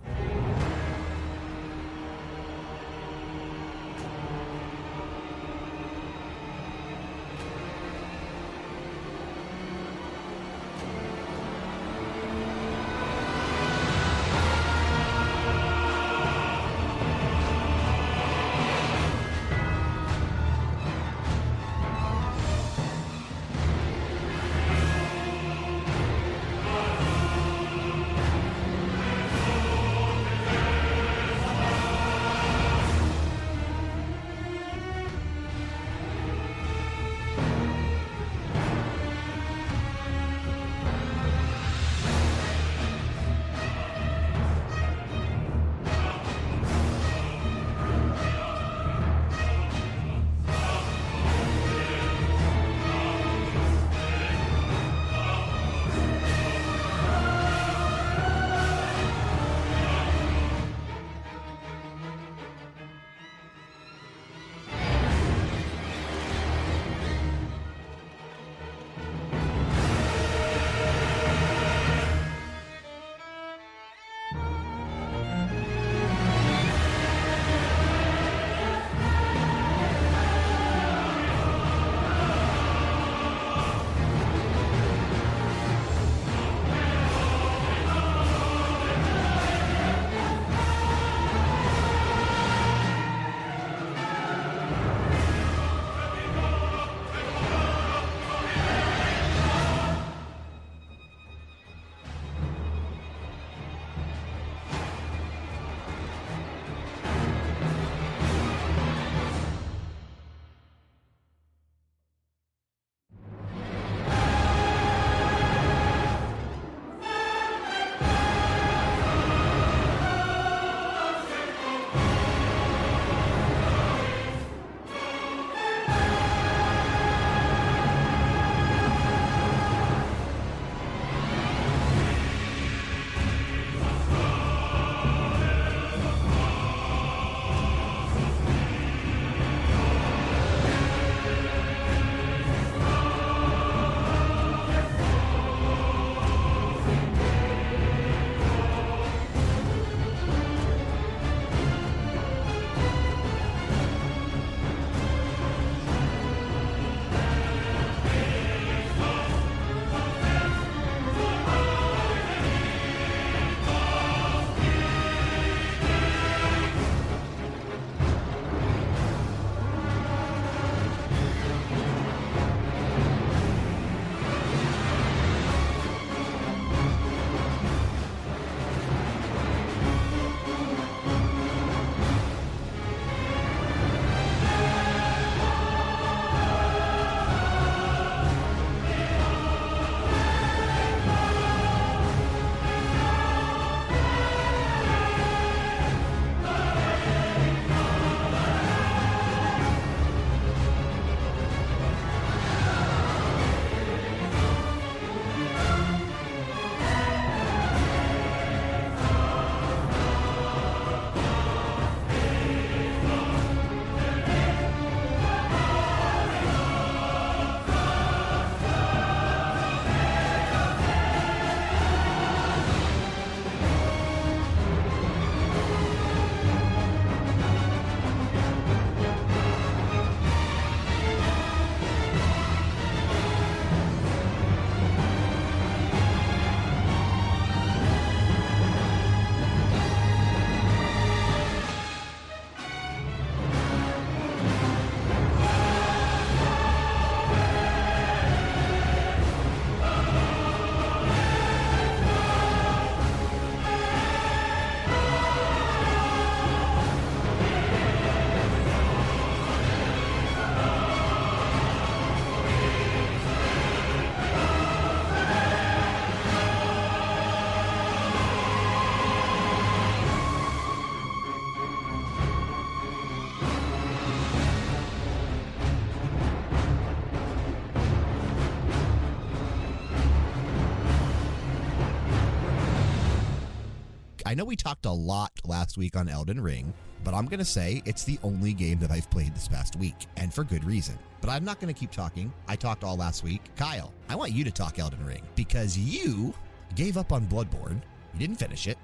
[284.30, 286.72] I know we talked a lot last week on Elden Ring,
[287.02, 290.06] but I'm going to say it's the only game that I've played this past week,
[290.16, 290.96] and for good reason.
[291.20, 292.32] But I'm not going to keep talking.
[292.46, 293.42] I talked all last week.
[293.56, 296.32] Kyle, I want you to talk Elden Ring because you
[296.76, 297.82] gave up on Bloodborne.
[298.12, 298.78] You didn't finish it.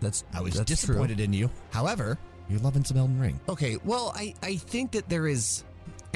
[0.00, 1.24] That's I was that's disappointed True.
[1.24, 1.50] in you.
[1.72, 2.16] However,
[2.48, 3.38] you're loving some Elden Ring.
[3.50, 5.62] Okay, well, I I think that there is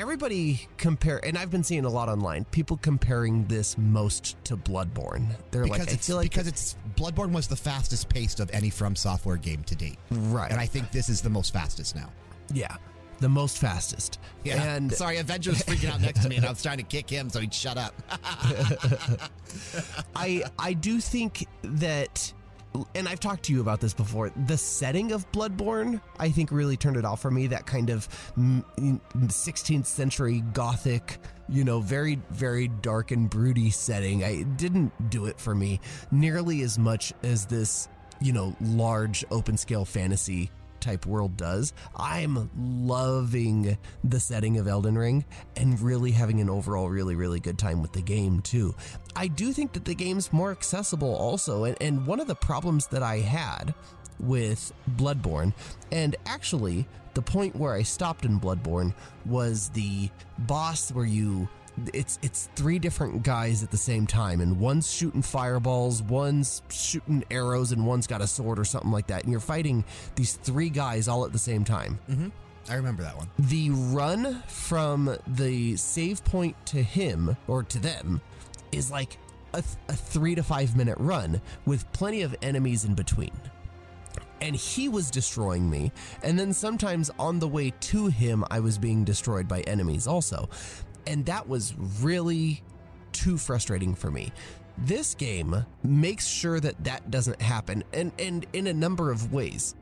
[0.01, 2.45] everybody compare, and I've been seeing a lot online.
[2.47, 5.27] People comparing this most to Bloodborne.
[5.51, 8.51] They're Because like, I it's feel like because it's Bloodborne was the fastest paced of
[8.53, 11.95] any From Software game to date, right, and I think this is the most fastest
[11.95, 12.11] now.
[12.53, 12.77] yeah,
[13.21, 14.19] the most fastest.
[14.43, 14.75] Yeah.
[14.75, 17.11] and sorry, Avenger was freaking out next to me, and I was trying to kick
[17.11, 17.95] him so he'd shut up.
[20.17, 22.33] I I do think that
[22.95, 24.31] and I've talked to you about this before.
[24.47, 27.47] The setting of Bloodborne, I think, really turned it off for me.
[27.49, 31.19] That kind of mm, 16th century gothic,
[31.49, 34.25] you know, very, very dark and broody setting.
[34.25, 37.89] I didn't do it for me nearly as much as this,
[38.21, 40.51] you know, large open scale fantasy
[40.81, 41.73] type world does.
[41.97, 45.25] I'm loving the setting of Elden Ring
[45.57, 48.75] and really having an overall really, really good time with the game too.
[49.17, 51.65] I do think that the game's more accessible also.
[51.65, 53.75] And, and one of the problems that I had
[54.19, 55.55] with Bloodborne,
[55.91, 58.95] and actually the point where I stopped in Bloodborne
[59.27, 61.49] was the boss where you
[61.93, 67.25] it's it's three different guys at the same time and one's shooting fireballs one's shooting
[67.31, 69.85] arrows and one's got a sword or something like that and you're fighting
[70.17, 72.29] these three guys all at the same time mm-hmm.
[72.69, 73.29] I remember that one.
[73.39, 78.21] the run from the save point to him or to them
[78.71, 79.19] is like
[79.55, 83.33] a, a three to five minute run with plenty of enemies in between
[84.41, 85.93] and he was destroying me.
[86.23, 90.49] And then sometimes on the way to him, I was being destroyed by enemies also.
[91.07, 92.63] And that was really
[93.13, 94.33] too frustrating for me.
[94.79, 99.75] This game makes sure that that doesn't happen, and, and in a number of ways.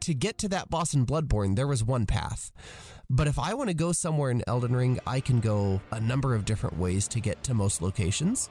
[0.00, 2.52] To get to that boss in Bloodborne, there was one path.
[3.08, 6.34] But if I want to go somewhere in Elden Ring, I can go a number
[6.34, 8.50] of different ways to get to most locations.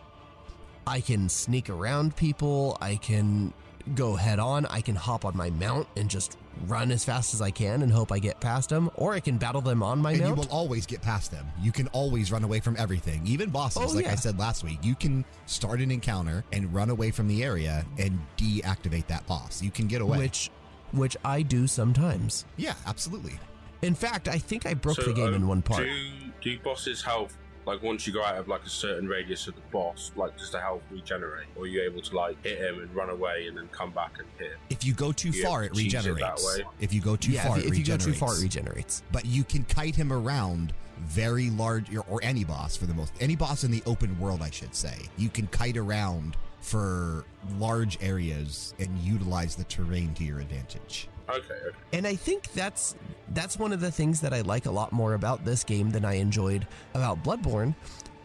[0.87, 2.77] I can sneak around people.
[2.81, 3.53] I can
[3.93, 4.65] go head on.
[4.67, 7.91] I can hop on my mount and just run as fast as I can and
[7.91, 10.29] hope I get past them, or I can battle them on my and mount.
[10.29, 11.45] you will always get past them.
[11.61, 13.93] You can always run away from everything, even bosses.
[13.93, 17.27] Oh, like I said last week, you can start an encounter and run away from
[17.27, 19.61] the area and deactivate that boss.
[19.61, 20.17] You can get away.
[20.17, 20.49] which,
[20.91, 22.45] which I do sometimes.
[22.57, 23.39] yeah, absolutely.
[23.81, 25.83] In fact, I think I broke So, the game um, in one part.
[25.83, 25.99] Do,
[26.41, 29.61] do bosses health like once you go out of like a certain radius of the
[29.71, 32.93] boss, like does the health regenerate, or are you able to like hit him and
[32.95, 34.51] run away and then come back and hit?
[34.51, 34.57] him?
[34.69, 36.59] If you go too Yeah, far, it choose it regenerates.
[36.79, 38.05] If you go too yeah, far, if, it if you go regenerates.
[38.05, 39.03] too far, it regenerates.
[39.11, 43.11] but you can kite him around very large or, or any boss for the most
[43.19, 47.25] any boss in the open world i should say you can kite around for
[47.59, 51.59] large areas and utilize the terrain to your advantage Okay.
[51.93, 52.95] And I think that's
[53.29, 56.05] that's one of the things that I like a lot more about this game than
[56.05, 57.75] I enjoyed about Bloodborne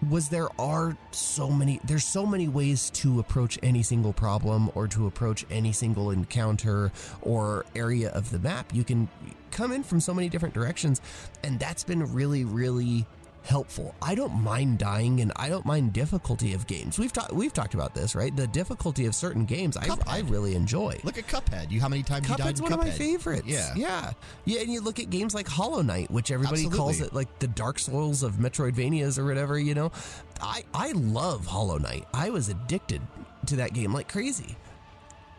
[0.09, 4.88] was there are so many there's so many ways to approach any single problem or
[4.88, 6.90] to approach any single encounter
[7.22, 8.72] or area of the map.
[8.74, 9.09] You can
[9.51, 11.01] come in from so many different directions
[11.44, 13.07] and that's been really really
[13.45, 13.95] helpful.
[14.03, 16.99] I don't mind dying and I don't mind difficulty of games.
[16.99, 18.34] We've talked we've talked about this, right?
[18.34, 20.09] The difficulty of certain games I, Cuphead.
[20.09, 20.99] I really enjoy.
[21.05, 22.97] look at cuphead you how many times you died Cuphead's in one of my Cuphead?
[22.99, 23.47] favorites.
[23.47, 24.12] yeah yeah,
[24.45, 24.61] yeah.
[24.61, 27.78] And you look at games like Hollow Knight, which everybody calls it like the Dark
[27.78, 29.59] Souls of Metroidvanias or whatever.
[29.59, 29.93] You know,
[30.41, 32.07] I I love Hollow Knight.
[32.14, 33.01] I was addicted
[33.47, 34.57] to that game like crazy.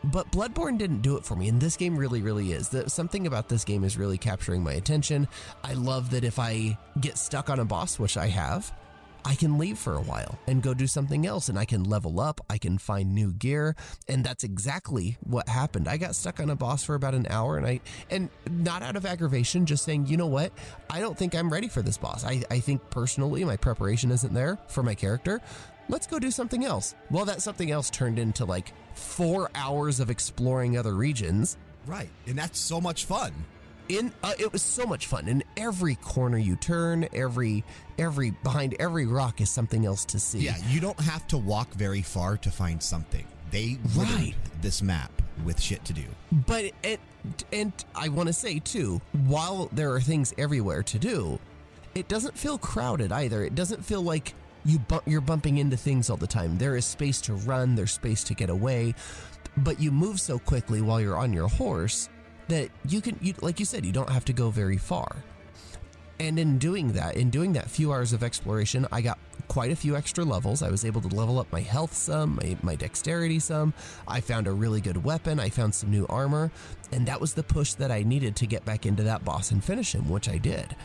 [0.04, 2.68] But Bloodborne didn't do it for me, and this game really, really is.
[2.68, 5.28] The, something about this game is really capturing my attention.
[5.62, 8.72] I love that if I get stuck on a boss, which I have,
[9.24, 12.18] I can leave for a while and go do something else and I can level
[12.18, 13.76] up, I can find new gear,
[14.08, 15.86] and that's exactly what happened.
[15.86, 17.80] I got stuck on a boss for about an hour and I
[18.10, 20.52] and not out of aggravation, just saying, you know what?
[20.90, 22.24] I don't think I'm ready for this boss.
[22.24, 25.40] I, I think personally my preparation isn't there for my character.
[25.88, 26.94] Let's go do something else.
[27.10, 31.56] Well, that something else turned into like four hours of exploring other regions.
[31.86, 33.32] Right and that's so much fun.
[33.88, 35.28] In uh, it was so much fun.
[35.28, 37.64] In every corner you turn every
[37.98, 40.40] every behind every rock is something else to see.
[40.40, 43.26] Yeah you don't have to walk very far to find something.
[43.50, 44.34] They Right.
[44.60, 45.10] this map
[45.44, 46.04] with shit to do.
[46.30, 47.00] But it
[47.52, 51.38] and i want to say too while there are things everywhere to do
[51.94, 53.44] it doesn't feel crowded either.
[53.44, 54.34] It doesn't feel like
[54.64, 57.92] you bump, you're bumping into things all the time there is space to run there's
[57.92, 58.94] space to get away
[59.58, 62.08] but you move so quickly while you're on your horse
[62.48, 65.16] that you can you like you said you don't have to go very far
[66.20, 69.76] And in doing that, in doing that few hours of exploration, I got quite a
[69.76, 70.62] few extra levels.
[70.62, 73.74] I was able to level up my health some, my, my dexterity some.
[74.06, 75.40] I found a really good weapon.
[75.40, 76.52] I found some new armor.
[76.92, 79.64] And that was the push that I needed to get back into that boss and
[79.64, 80.76] finish him, which I did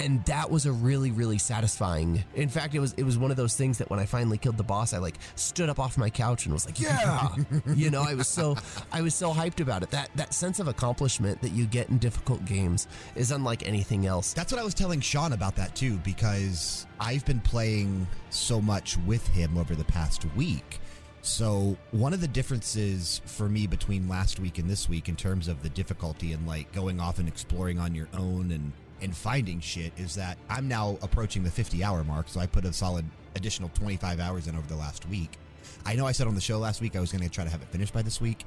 [0.00, 3.36] and that was a really really satisfying in fact it was it was one of
[3.36, 6.10] those things that when i finally killed the boss i like stood up off my
[6.10, 7.34] couch and was like yeah.
[7.74, 8.56] You know i was so
[8.92, 9.90] i was so hyped about it.
[9.90, 14.32] That that sense of accomplishment that you get in difficult games is unlike anything else.
[14.32, 18.96] That's what I was telling Sean about that too, because I've been playing so much
[18.98, 20.80] with him over the past week.
[21.22, 25.48] So, one of the differences for me between last week and this week in terms
[25.48, 28.72] of the difficulty and like going off and exploring on your own and
[29.02, 32.64] and finding shit is that I'm now approaching the 50 hour mark, so I put
[32.64, 35.38] a solid additional 25 hours in over the last week.
[35.84, 37.50] I know I said on the show last week I was going to try to
[37.50, 38.44] have it finished by this week.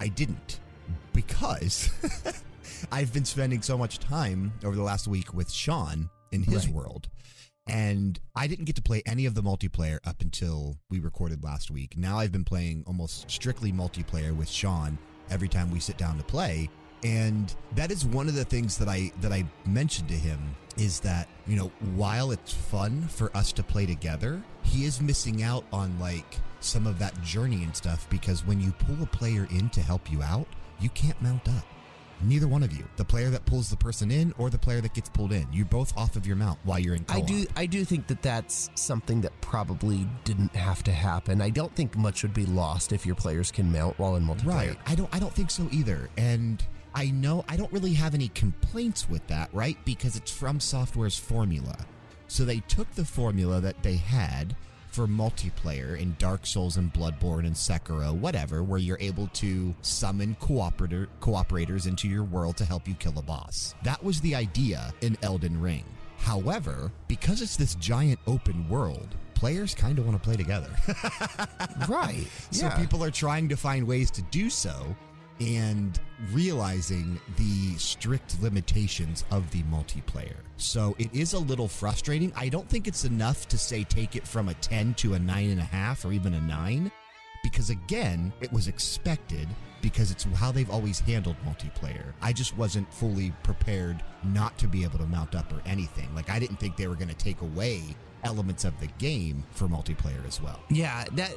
[0.00, 0.58] I didn't
[1.12, 1.90] because
[2.92, 6.74] I've been spending so much time over the last week with Sean in his Right.
[6.74, 7.08] world.
[7.68, 11.70] And I didn't get to play any of the multiplayer up until we recorded last
[11.70, 11.96] week.
[11.96, 14.98] Now I've been playing almost strictly multiplayer with Sean
[15.30, 16.68] every time we sit down to play.
[17.04, 20.38] And that is one of the things that I that I mentioned to him
[20.76, 25.42] is that, you know, while it's fun for us to play together, he is missing
[25.42, 29.46] out on like some of that journey and stuff because when you pull a player
[29.50, 30.46] in to help you out,
[30.80, 31.64] you can't mount up.
[32.24, 34.94] Neither one of you, the player that pulls the person in or the player that
[34.94, 37.04] gets pulled in, you're both off of your mount while you're in.
[37.08, 37.26] I co-op.
[37.26, 41.42] do I do think that that's something that probably didn't have to happen.
[41.42, 44.46] I don't think much would be lost if your players can mount while in multiplayer.
[44.46, 44.78] Right.
[44.86, 46.08] I don't I don't think so either.
[46.16, 46.64] And
[46.94, 49.76] I know I don't really have any complaints with that, right?
[49.84, 51.76] Because it's FromSoftware's formula.
[52.28, 54.56] So they took the formula that they had
[54.92, 60.36] for multiplayer in Dark Souls and Bloodborne and Sekiro, whatever, where you're able to summon
[60.40, 63.74] cooperator cooperators into your world to help you kill a boss.
[63.84, 65.84] That was the idea in Elden Ring.
[66.18, 70.70] However, because it's this giant open world, players kind of want to play together.
[71.88, 72.26] Right.
[72.50, 72.76] So yeah.
[72.76, 74.94] people are trying to find ways to do so
[75.42, 75.98] and
[76.32, 80.36] realizing the strict limitations of the multiplayer.
[80.56, 82.32] So it is a little frustrating.
[82.36, 86.04] I don't think it's enough to say take it from a 10 to a 9.5
[86.04, 86.90] or even a 9,
[87.42, 89.48] because again, it was expected
[89.80, 92.12] because it's how they've always handled multiplayer.
[92.20, 96.14] I just wasn't fully prepared not to be able to mount up or anything.
[96.14, 97.82] Like, I didn't think they were going to take away
[98.22, 100.60] elements of the game for multiplayer as well.
[100.70, 101.36] Yeah, that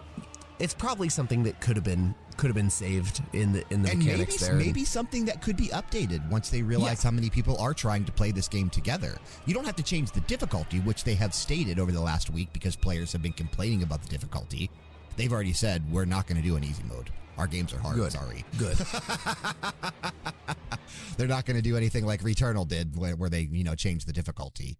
[0.59, 3.89] it's probably something that could have been could have been saved in the in the
[3.91, 4.55] and maybe, mechanics there.
[4.55, 7.09] maybe something that could be updated once they realize Yeah.
[7.09, 9.17] how many people are trying to play this game together.
[9.45, 12.51] You don't have to change the difficulty, which they have stated over the last week
[12.53, 14.69] because players have been complaining about the difficulty.
[15.17, 17.09] They've already said we're not going to do an easy mode.
[17.37, 17.95] Our games are hard.
[17.95, 18.11] Good.
[18.13, 18.77] Sorry, Good.
[21.17, 24.07] they're not going to do anything like Returnal did, where, where they you know changed
[24.07, 24.77] the difficulty.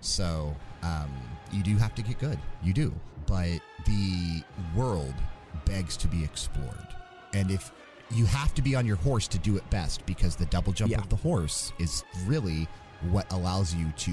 [0.00, 1.10] So um,
[1.52, 2.38] you do have to get good.
[2.62, 2.94] You do,
[3.26, 4.42] but the
[4.74, 5.14] world
[5.64, 6.86] begs to be explored,
[7.32, 7.72] and if
[8.10, 10.90] you have to be on your horse to do it best, because the double jump
[10.92, 10.98] Yeah.
[10.98, 12.68] of the horse is really
[13.10, 14.12] what allows you to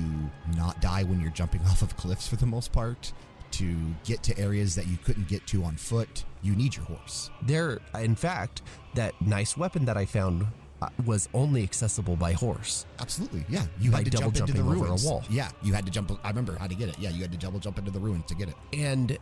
[0.55, 3.13] not die when you're jumping off of cliffs for the most part.
[3.51, 3.75] To
[4.05, 7.29] get to areas that you couldn't get to on foot, you need your horse.
[7.41, 8.61] there, in fact,
[8.95, 10.45] that nice weapon that I found
[10.81, 12.85] uh, was only accessible by horse.
[13.01, 13.65] Absolutely, yeah.
[13.77, 15.23] You By had to double jump into the jumping over a wall.
[15.29, 16.17] Yeah, you had to jump.
[16.23, 16.97] I remember how to get it.
[16.97, 18.55] Yeah, you had to double jump into the ruins to get it.
[18.71, 19.17] and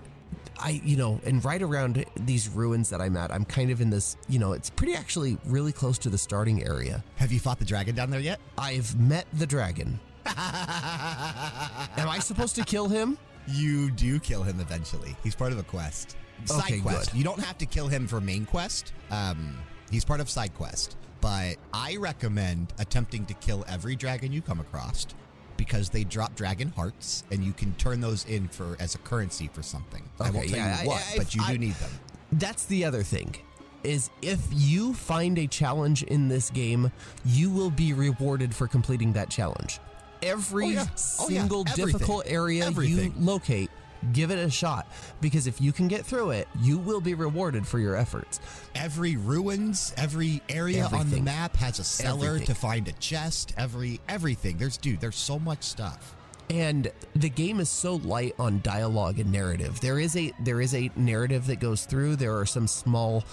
[0.60, 3.90] I, you know, and right around these ruins that I'm at, I'm kind of in
[3.90, 7.04] this, you know, it's pretty actually really close to the starting area.
[7.16, 8.40] Have you fought the dragon down there yet?
[8.58, 10.00] I've met the dragon.
[10.26, 10.34] Am
[12.10, 13.18] I supposed to kill him?
[13.48, 15.16] You do kill him eventually.
[15.24, 16.16] He's part of a quest.
[16.46, 17.12] Side Okay, quest.
[17.12, 17.18] good.
[17.18, 18.94] You don't have to kill him for main quest.
[19.12, 19.58] Um,
[19.92, 20.98] he's part of side quest.
[21.22, 25.06] But I recommend attempting to kill every dragon you come across
[25.60, 29.50] because they drop dragon hearts and you can turn those in for as a currency
[29.54, 30.02] for something.
[30.20, 31.92] I won't tell yeah, you what, I- but you do need them.
[32.32, 33.36] That's the other thing.
[33.84, 36.92] Is if you find a challenge in this game,
[37.26, 39.80] you will be rewarded for completing that challenge.
[40.22, 40.86] Every Oh, yeah.
[41.20, 41.40] Oh, yeah.
[41.42, 43.14] single difficult area Everything.
[43.18, 43.69] you locate,
[44.14, 44.88] give it a shot.
[45.22, 48.40] Because if you can get through it, you will be rewarded for your efforts.
[48.76, 52.48] Every ruins, every area on the map has a cellar Everything.
[52.48, 53.54] to find a chest.
[53.58, 54.58] Every everything.
[54.58, 55.00] There's dude.
[55.02, 56.16] There's so much stuff.
[56.50, 60.74] and the game is so light on dialogue and narrative there is a there is
[60.74, 63.24] a narrative that goes through there are some small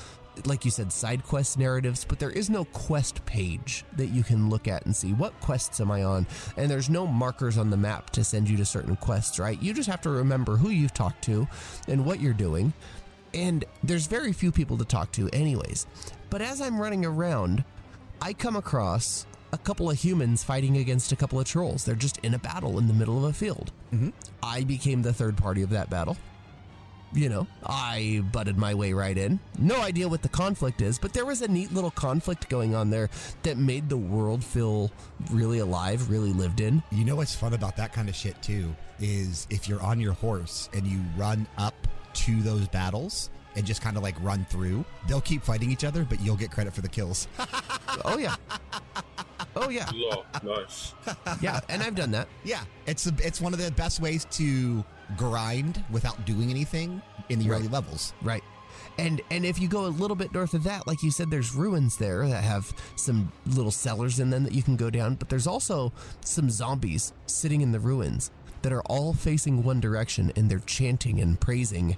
[0.45, 4.51] like you said side quest narratives but there is no quest page that you can
[4.51, 6.26] look at and see what quests am i on
[6.57, 9.72] and there's no markers on the map to send you to certain quests right you
[9.72, 11.47] just have to remember who you've talked to
[11.89, 12.72] and what you're doing
[13.34, 15.87] and there's very few people to talk to anyways
[16.30, 17.64] but as i'm running around
[18.22, 21.84] I come across a couple of humans fighting against a couple of trolls.
[21.84, 23.72] They're just in a battle in the middle of a field.
[23.93, 24.14] Mhm.
[24.43, 26.16] I became the third party of that battle.
[27.12, 29.38] You know, I butted my way right in.
[29.59, 32.90] No idea what the conflict is, but there was a neat little conflict going on
[32.90, 33.09] there
[33.42, 34.90] that made the world feel
[35.30, 36.82] really alive, really lived in.
[36.90, 40.14] You know what's fun about that kind of shit too is if you're on your
[40.14, 41.74] horse and you run up
[42.14, 46.04] to those battles and just kind of like run through, they'll keep fighting each other,
[46.04, 47.28] but you'll get credit for the kills.
[48.04, 48.34] Oh, yeah.
[49.57, 49.88] Oh, yeah.
[49.94, 50.92] Yeah, nice.
[51.40, 51.61] Yeah.
[51.70, 52.28] And I've done that.
[52.44, 54.84] yeah, it's a, it's one of the best ways to
[55.16, 57.59] grind without doing anything in the Right.
[57.61, 58.12] early levels.
[58.22, 58.42] Right.
[58.98, 61.54] And and if you go a little bit north of that, like you said, there's
[61.54, 65.14] ruins there that have some little cellars in them that you can go down.
[65.16, 65.92] But there's also
[66.22, 68.30] some zombies sitting in the ruins
[68.62, 71.96] that are all facing one direction and they're chanting and praising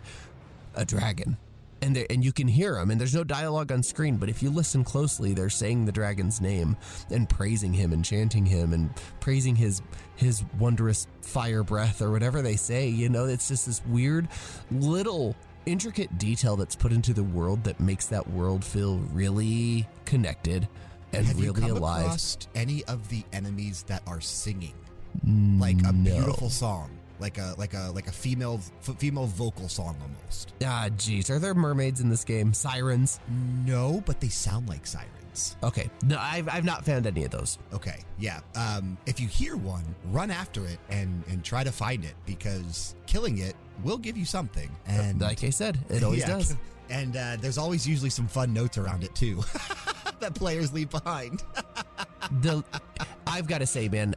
[0.75, 1.37] a dragon.
[1.81, 4.17] And they and you can hear them, and there's no dialogue on screen.
[4.17, 6.77] But if you listen closely, they're saying the dragon's name
[7.11, 9.81] and praising him and chanting him and praising his
[10.17, 12.89] his wondrous fire breath or whatever they say.
[12.89, 14.27] You know, it's just this weird
[14.73, 20.67] little intricate detail that's put into the world that makes that world feel really connected
[21.13, 22.05] and Have you really come alive.
[22.07, 24.75] across any of the enemies that are singing
[25.27, 26.17] mm, like a No.
[26.17, 26.91] beautiful song,
[27.21, 30.53] like a like a like a female f- female vocal song almost?
[30.65, 32.53] Ah, jeez, are there mermaids in this game?
[32.55, 33.21] Sirens?
[33.65, 35.57] No, but they sound like sirens.
[35.63, 37.59] Okay, no, I've I've not found any of those.
[37.73, 38.41] Okay, yeah.
[38.57, 42.95] Um, if you hear one, run after it and and try to find it because
[43.07, 43.55] killing it
[43.85, 44.69] will give you something.
[44.87, 46.29] And like I said, it always Yeah.
[46.29, 46.57] does.
[46.91, 49.43] And uh, there's always usually some fun notes around it too
[50.21, 51.43] that players leave behind.
[52.41, 52.65] the
[53.27, 54.15] I've got to say, man,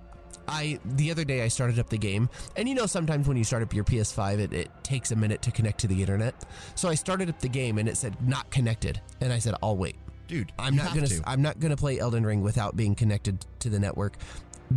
[0.52, 3.44] I the other day I started up the game, and you know sometimes when you
[3.44, 6.36] start up your PS5, it, it takes a minute to connect to the internet.
[6.76, 9.78] So I started up the game and it said not connected, and I said I'll
[9.78, 9.96] wait.
[10.28, 11.22] Dude, I'm not gonna to.
[11.26, 14.18] I'm not gonna play Elden Ring without being connected to the network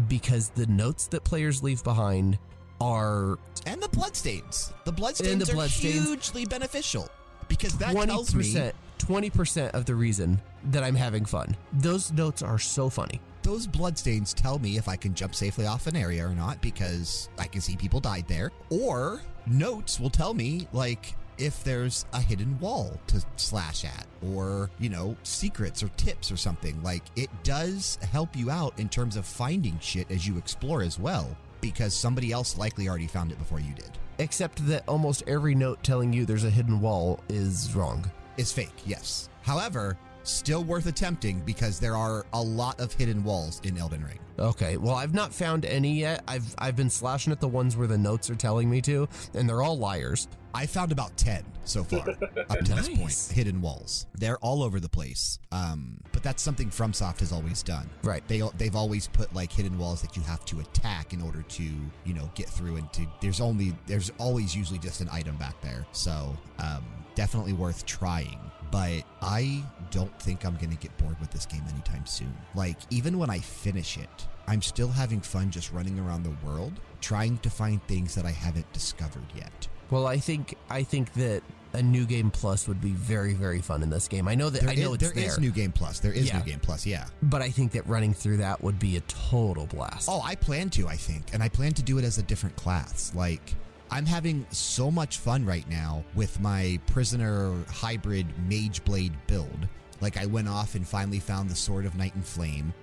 [0.09, 2.39] because the notes that players leave behind
[2.81, 4.73] are and the bloodstains.
[4.85, 6.07] The bloodstains the are bloodstains.
[6.07, 7.09] hugely beneficial
[7.49, 8.75] because that twenty tells me percent.
[8.99, 11.57] Twenty percent of the reason that I'm having fun.
[11.73, 13.21] Those notes are so funny.
[13.45, 17.29] Those bloodstains tell me if I can jump safely off an area or not because
[17.39, 18.51] I can see people died there.
[18.71, 24.71] Or notes will tell me, like, if there's a hidden wall to slash at, or,
[24.79, 26.83] you know, secrets or tips or something.
[26.83, 30.99] Like, it does help you out in terms of finding shit as you explore as
[30.99, 33.91] well because somebody else likely already found it before you did.
[34.19, 38.11] Except that almost every note telling you there's a hidden wall is wrong.
[38.37, 39.29] Is fake, yes.
[39.43, 44.19] However, still worth attempting because there are a lot of hidden walls in Elden Ring.
[44.39, 46.25] Okay, well, I've not found any yet.
[46.27, 49.49] I've I've been slashing at the ones where the notes are telling me to, and
[49.49, 50.29] they're all liars.
[50.55, 52.09] I found about 10 so far
[52.49, 53.33] up to this point.
[53.35, 54.07] Hidden walls.
[54.15, 55.41] They're all over the place.
[55.51, 57.91] Um, but that's something FromSoft has always done.
[58.05, 58.27] Right.
[58.29, 61.65] They, they've always put like hidden walls that you have to attack in order to,
[61.65, 65.61] you know, get through and to, there's only, there's always usually just an item back
[65.61, 65.85] there.
[65.91, 66.85] So, um,
[67.17, 68.39] definitely worth trying.
[68.75, 69.63] But I
[69.93, 72.35] don't think I'm going to get bored with this game anytime soon.
[72.57, 76.73] Like, even when I finish it, I'm still having fun just running around the world,
[77.01, 79.69] trying to find things that I haven't discovered yet.
[79.91, 83.83] Well, I think I think that a new game plus would be very very fun
[83.85, 84.27] in this game.
[84.27, 86.01] I know that There I know is- it's there there, is New Game Plus.
[86.01, 86.39] There is Yeah.
[86.39, 87.07] New Game Plus, yeah.
[87.23, 90.09] but I think that running through that would be a total blast.
[90.11, 91.33] Oh, I plan to, I think.
[91.33, 93.13] And I plan to do it as a different class.
[93.15, 93.55] Like,
[93.91, 99.69] I'm having so much fun right now with my prisoner hybrid mage blade build.
[100.01, 102.75] Like, I went off and finally found the Sword of Night and Flame.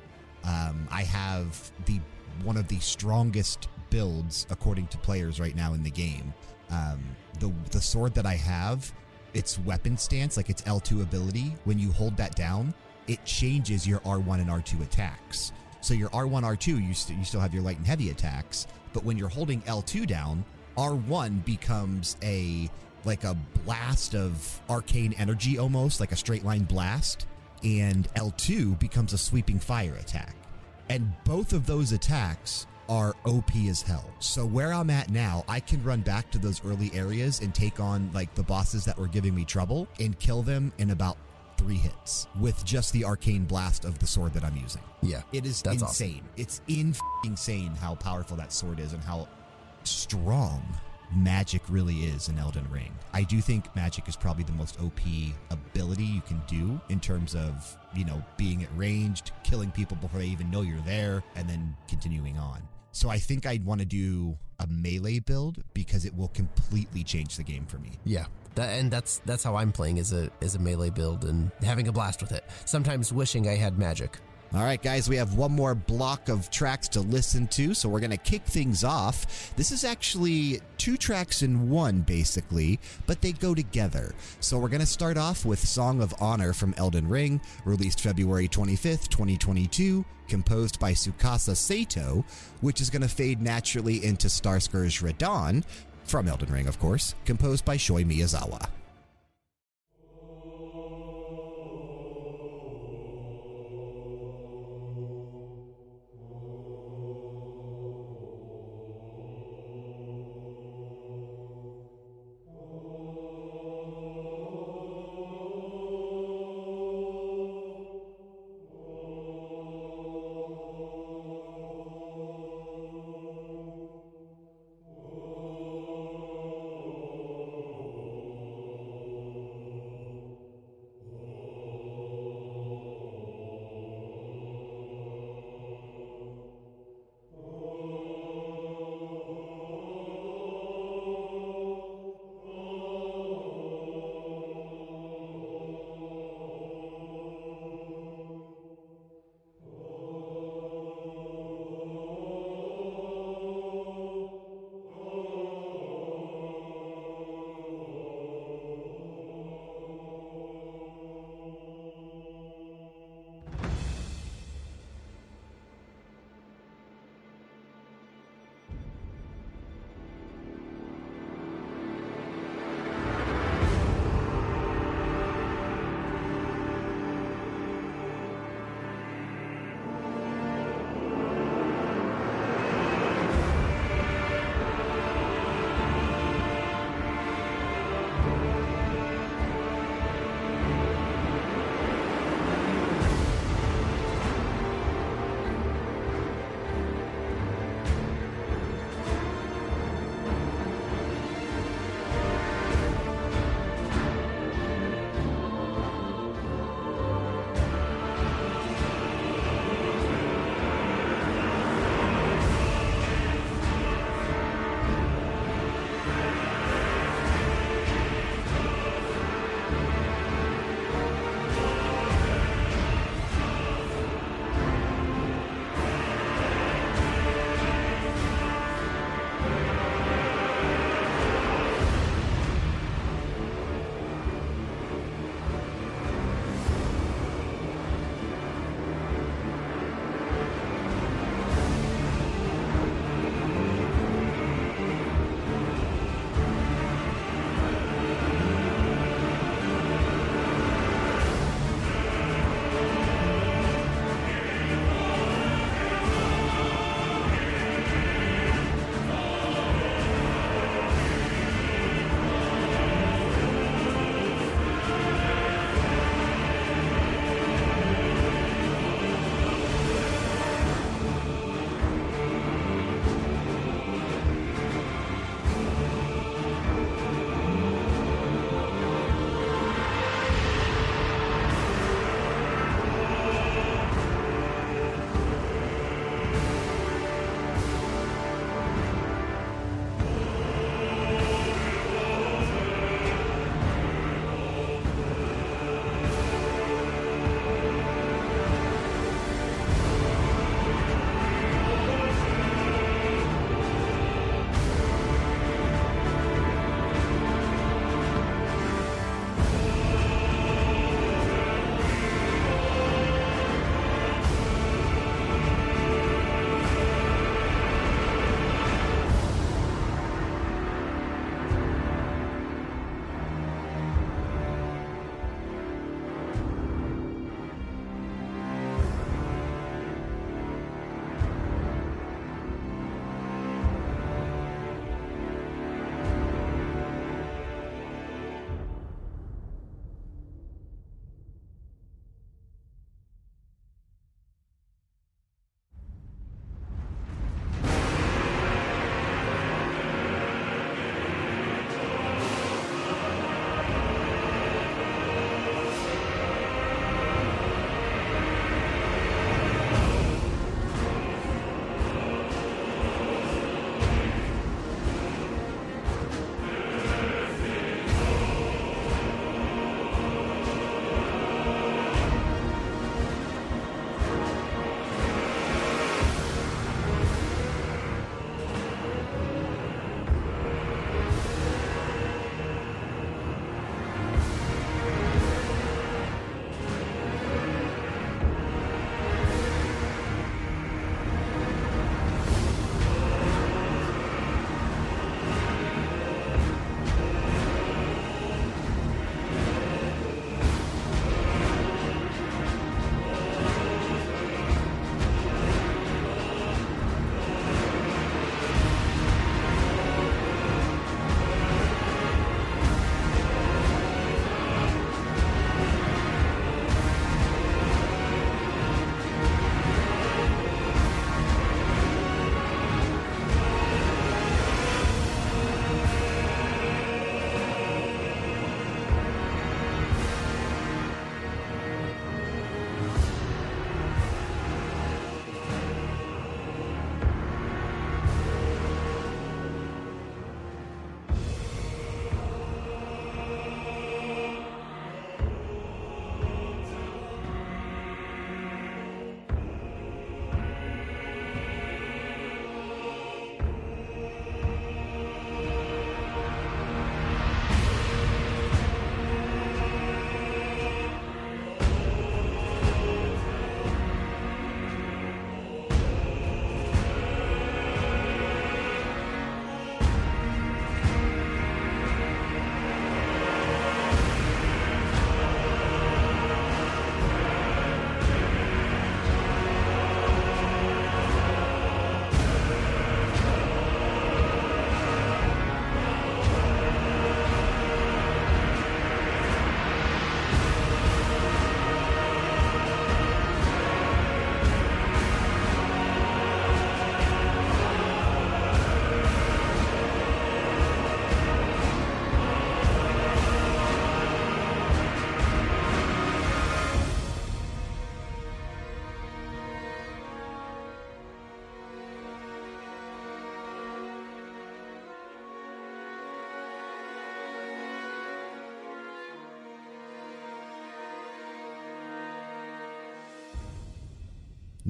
[0.43, 1.99] Um, I have the
[2.43, 6.33] one of the strongest builds according to players right now in the game.
[6.69, 7.03] Um,
[7.39, 8.91] the the sword that I have,
[9.33, 12.73] its weapon stance, like its L2 ability, when you hold that down,
[13.07, 15.51] it changes your R1 and R2 attacks.
[15.81, 19.03] So your R1, R2, you, st- you still have your light and heavy attacks, but
[19.03, 20.45] when you're holding L2 down,
[20.77, 22.69] R1 becomes a
[23.03, 27.25] like a blast of arcane energy almost, like a straight line blast,
[27.63, 30.35] and L2 becomes a sweeping fire attack.
[30.89, 34.11] And both of those attacks are OP as hell.
[34.19, 37.79] So where I'm at now, I can run back to those early areas and take
[37.79, 41.17] on like the bosses that were giving me trouble and kill them in about
[41.57, 44.81] three hits with just the arcane blast of the sword that I'm using.
[45.01, 46.07] yeah, It is That's awesome.
[46.07, 46.23] insane.
[46.37, 49.27] It's insane how powerful that sword is and how
[49.83, 50.63] strong
[51.13, 52.93] magic really is in Elden Ring.
[53.13, 54.99] I do think magic is probably the most OP
[55.49, 60.19] ability you can do in terms of, you know, being at ranged, killing people before
[60.19, 62.61] they even know you're there, and then continuing on.
[62.93, 67.37] So I think I'd want to do a melee build because it will completely change
[67.37, 67.91] the game for me.
[68.05, 68.25] yeah.
[68.55, 71.87] That, and that's that's how I'm playing as a as a melee build and having
[71.87, 72.43] a blast with it.
[72.65, 74.17] Sometimes wishing I had magic.
[74.53, 78.01] All right, guys, we have one more block of tracks to listen to, so we're
[78.01, 79.55] going to kick things off.
[79.55, 84.13] This is actually two tracks in one, basically, but they go together.
[84.41, 88.49] So we're going to start off with Song of Honor from Elden Ring, released February
[88.49, 92.25] 25th, 2022, composed by Tsukasa Sato,
[92.59, 95.63] which is going to fade naturally into Starscourge Radahn,
[96.03, 98.67] from Elden Ring, of course, composed by Shoi Miyazawa.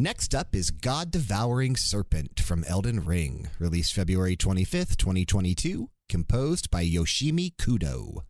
[0.01, 6.83] Next up is God Devouring Serpent from Elden Ring, released February 25th, 2022, composed by
[6.83, 8.23] Yoshimi Kudo.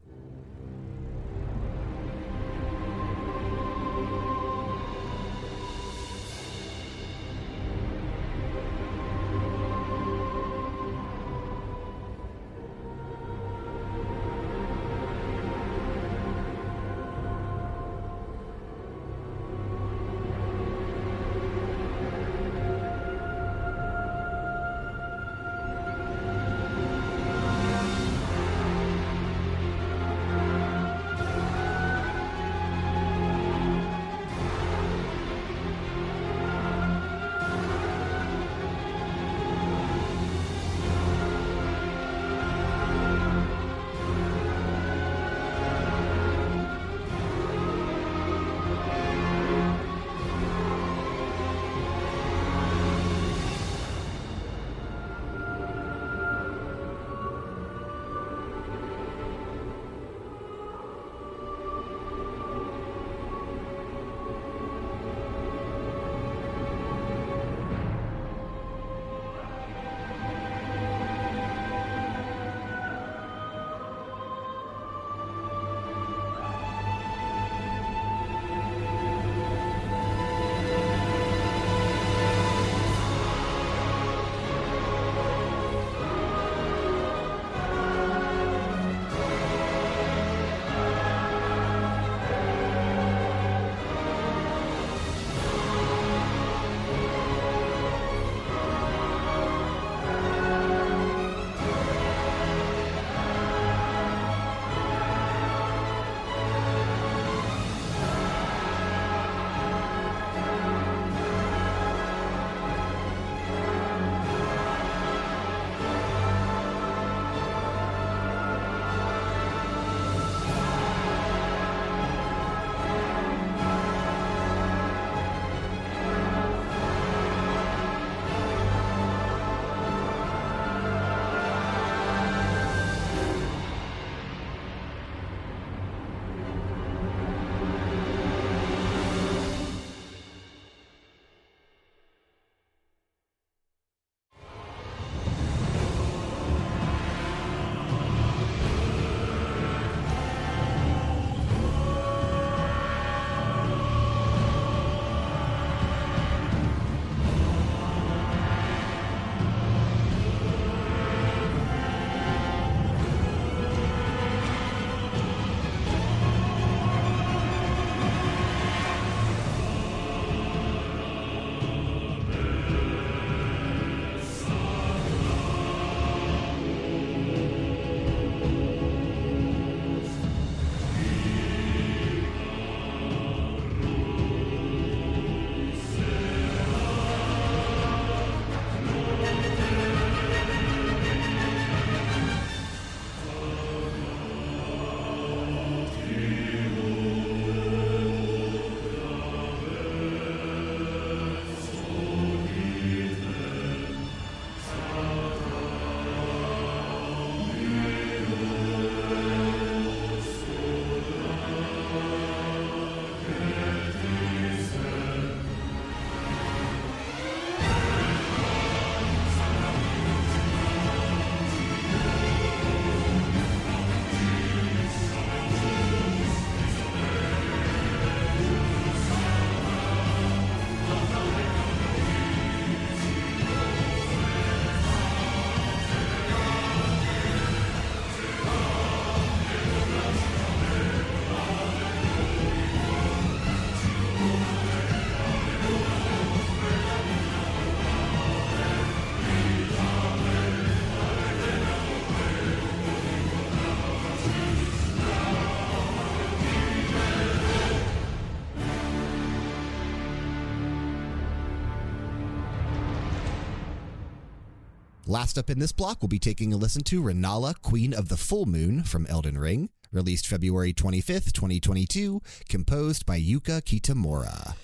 [265.12, 268.16] Last up in this block, we'll be taking a listen to Renala, Queen of the
[268.16, 274.56] Full Moon from Elden Ring, released February 25th, 2022, composed by Yuka Kitamura.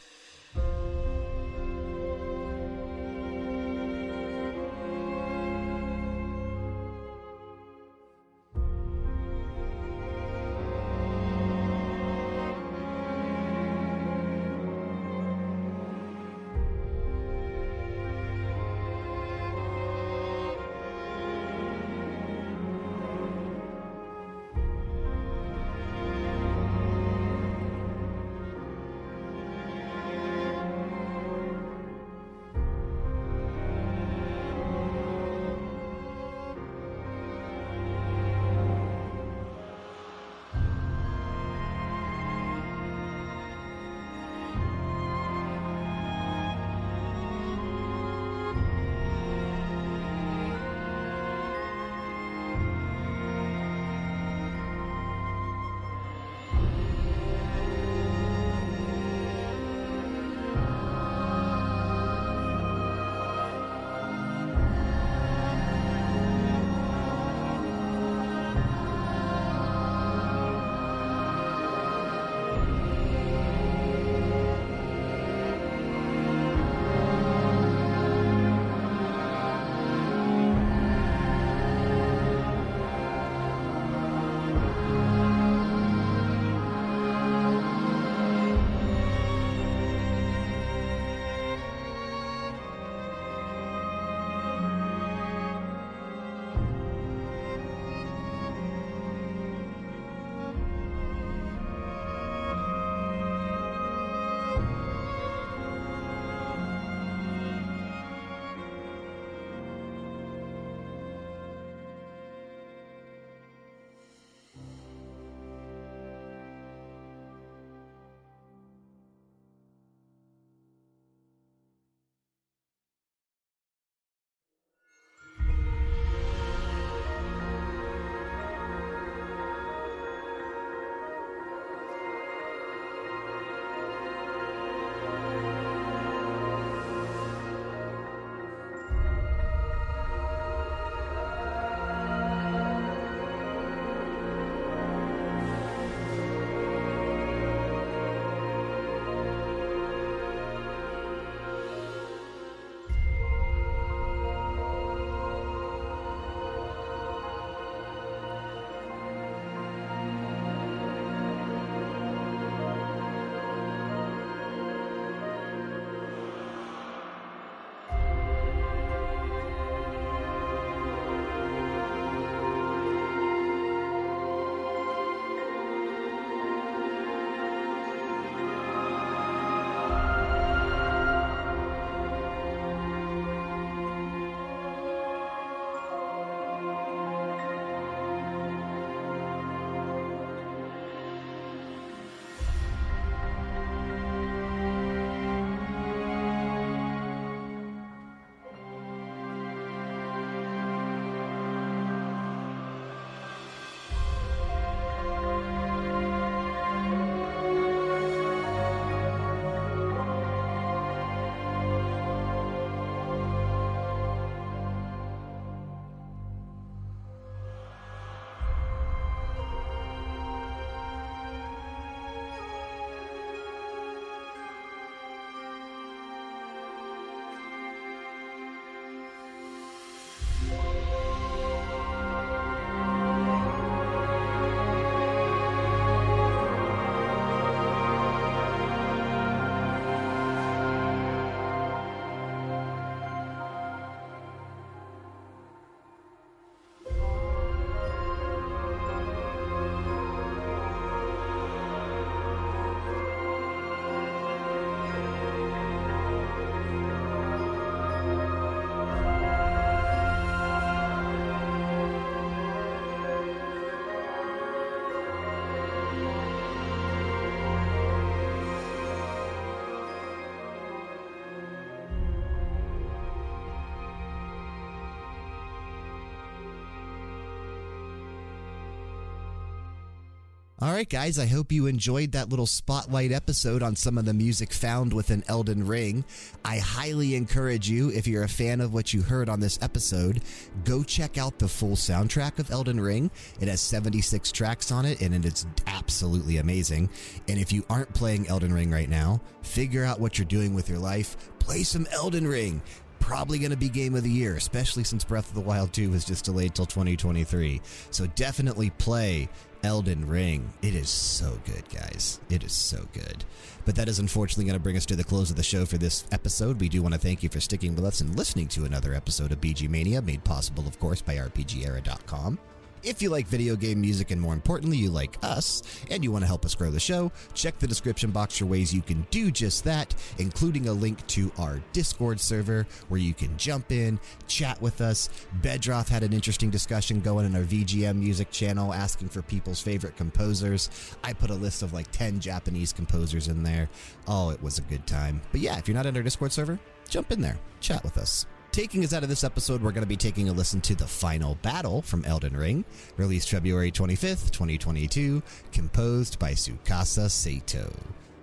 [280.60, 284.14] All right, guys, I hope you enjoyed that little spotlight episode on some of the
[284.16, 286.04] music found within Elden Ring.
[286.44, 290.24] I highly encourage you, if you're a fan of what you heard on this episode,
[290.64, 293.12] go check out the full soundtrack of Elden Ring.
[293.40, 296.90] It has 76 tracks on it, and it's absolutely amazing.
[297.28, 300.70] And if you aren't playing Elden Ring right now, figure out what you're doing with
[300.70, 302.64] your life, play some Elden Ring
[303.00, 305.92] probably going to be game of the year, especially since Breath of the Wild 2
[305.92, 307.62] was just delayed till 2023.
[307.92, 309.30] So definitely play
[309.64, 310.52] Elden Ring.
[310.62, 312.20] It is so good, guys.
[312.30, 313.24] It is so good.
[313.66, 315.78] But that is unfortunately going to bring us to the close of the show for
[315.78, 316.60] this episode.
[316.60, 319.32] We do want to thank you for sticking with us and listening to another episode
[319.32, 322.40] of VG Mania, made possible, of course, by RPGera.com.
[322.84, 326.24] If you like video game music and more importantly, you like us and you want
[326.24, 329.32] to help us grow the show, check the description box for ways you can do
[329.32, 334.62] just that, including a link to our Discord server where you can jump in, chat
[334.62, 335.10] with us.
[335.42, 339.98] Bedroth had an interesting discussion going in our VGM music channel asking for people's favorite
[339.98, 340.70] composers.
[341.04, 343.70] I put a list of like 10 Japanese composers in there.
[344.08, 345.22] Oh, it was a good time.
[345.32, 348.26] But yeah, if you're not in our Discord server, jump in there, chat with us
[348.58, 350.88] Taking us out of this episode, we're going to be taking a listen to The
[350.88, 352.66] Final Battle from Elden Ring,
[352.98, 355.22] released February 25th, 2022,
[355.52, 357.72] composed by Tsukasa Sato.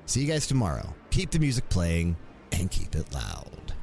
[0.06, 0.92] See you guys tomorrow.
[1.10, 2.16] Keep the music playing
[2.50, 3.74] and keep it loud.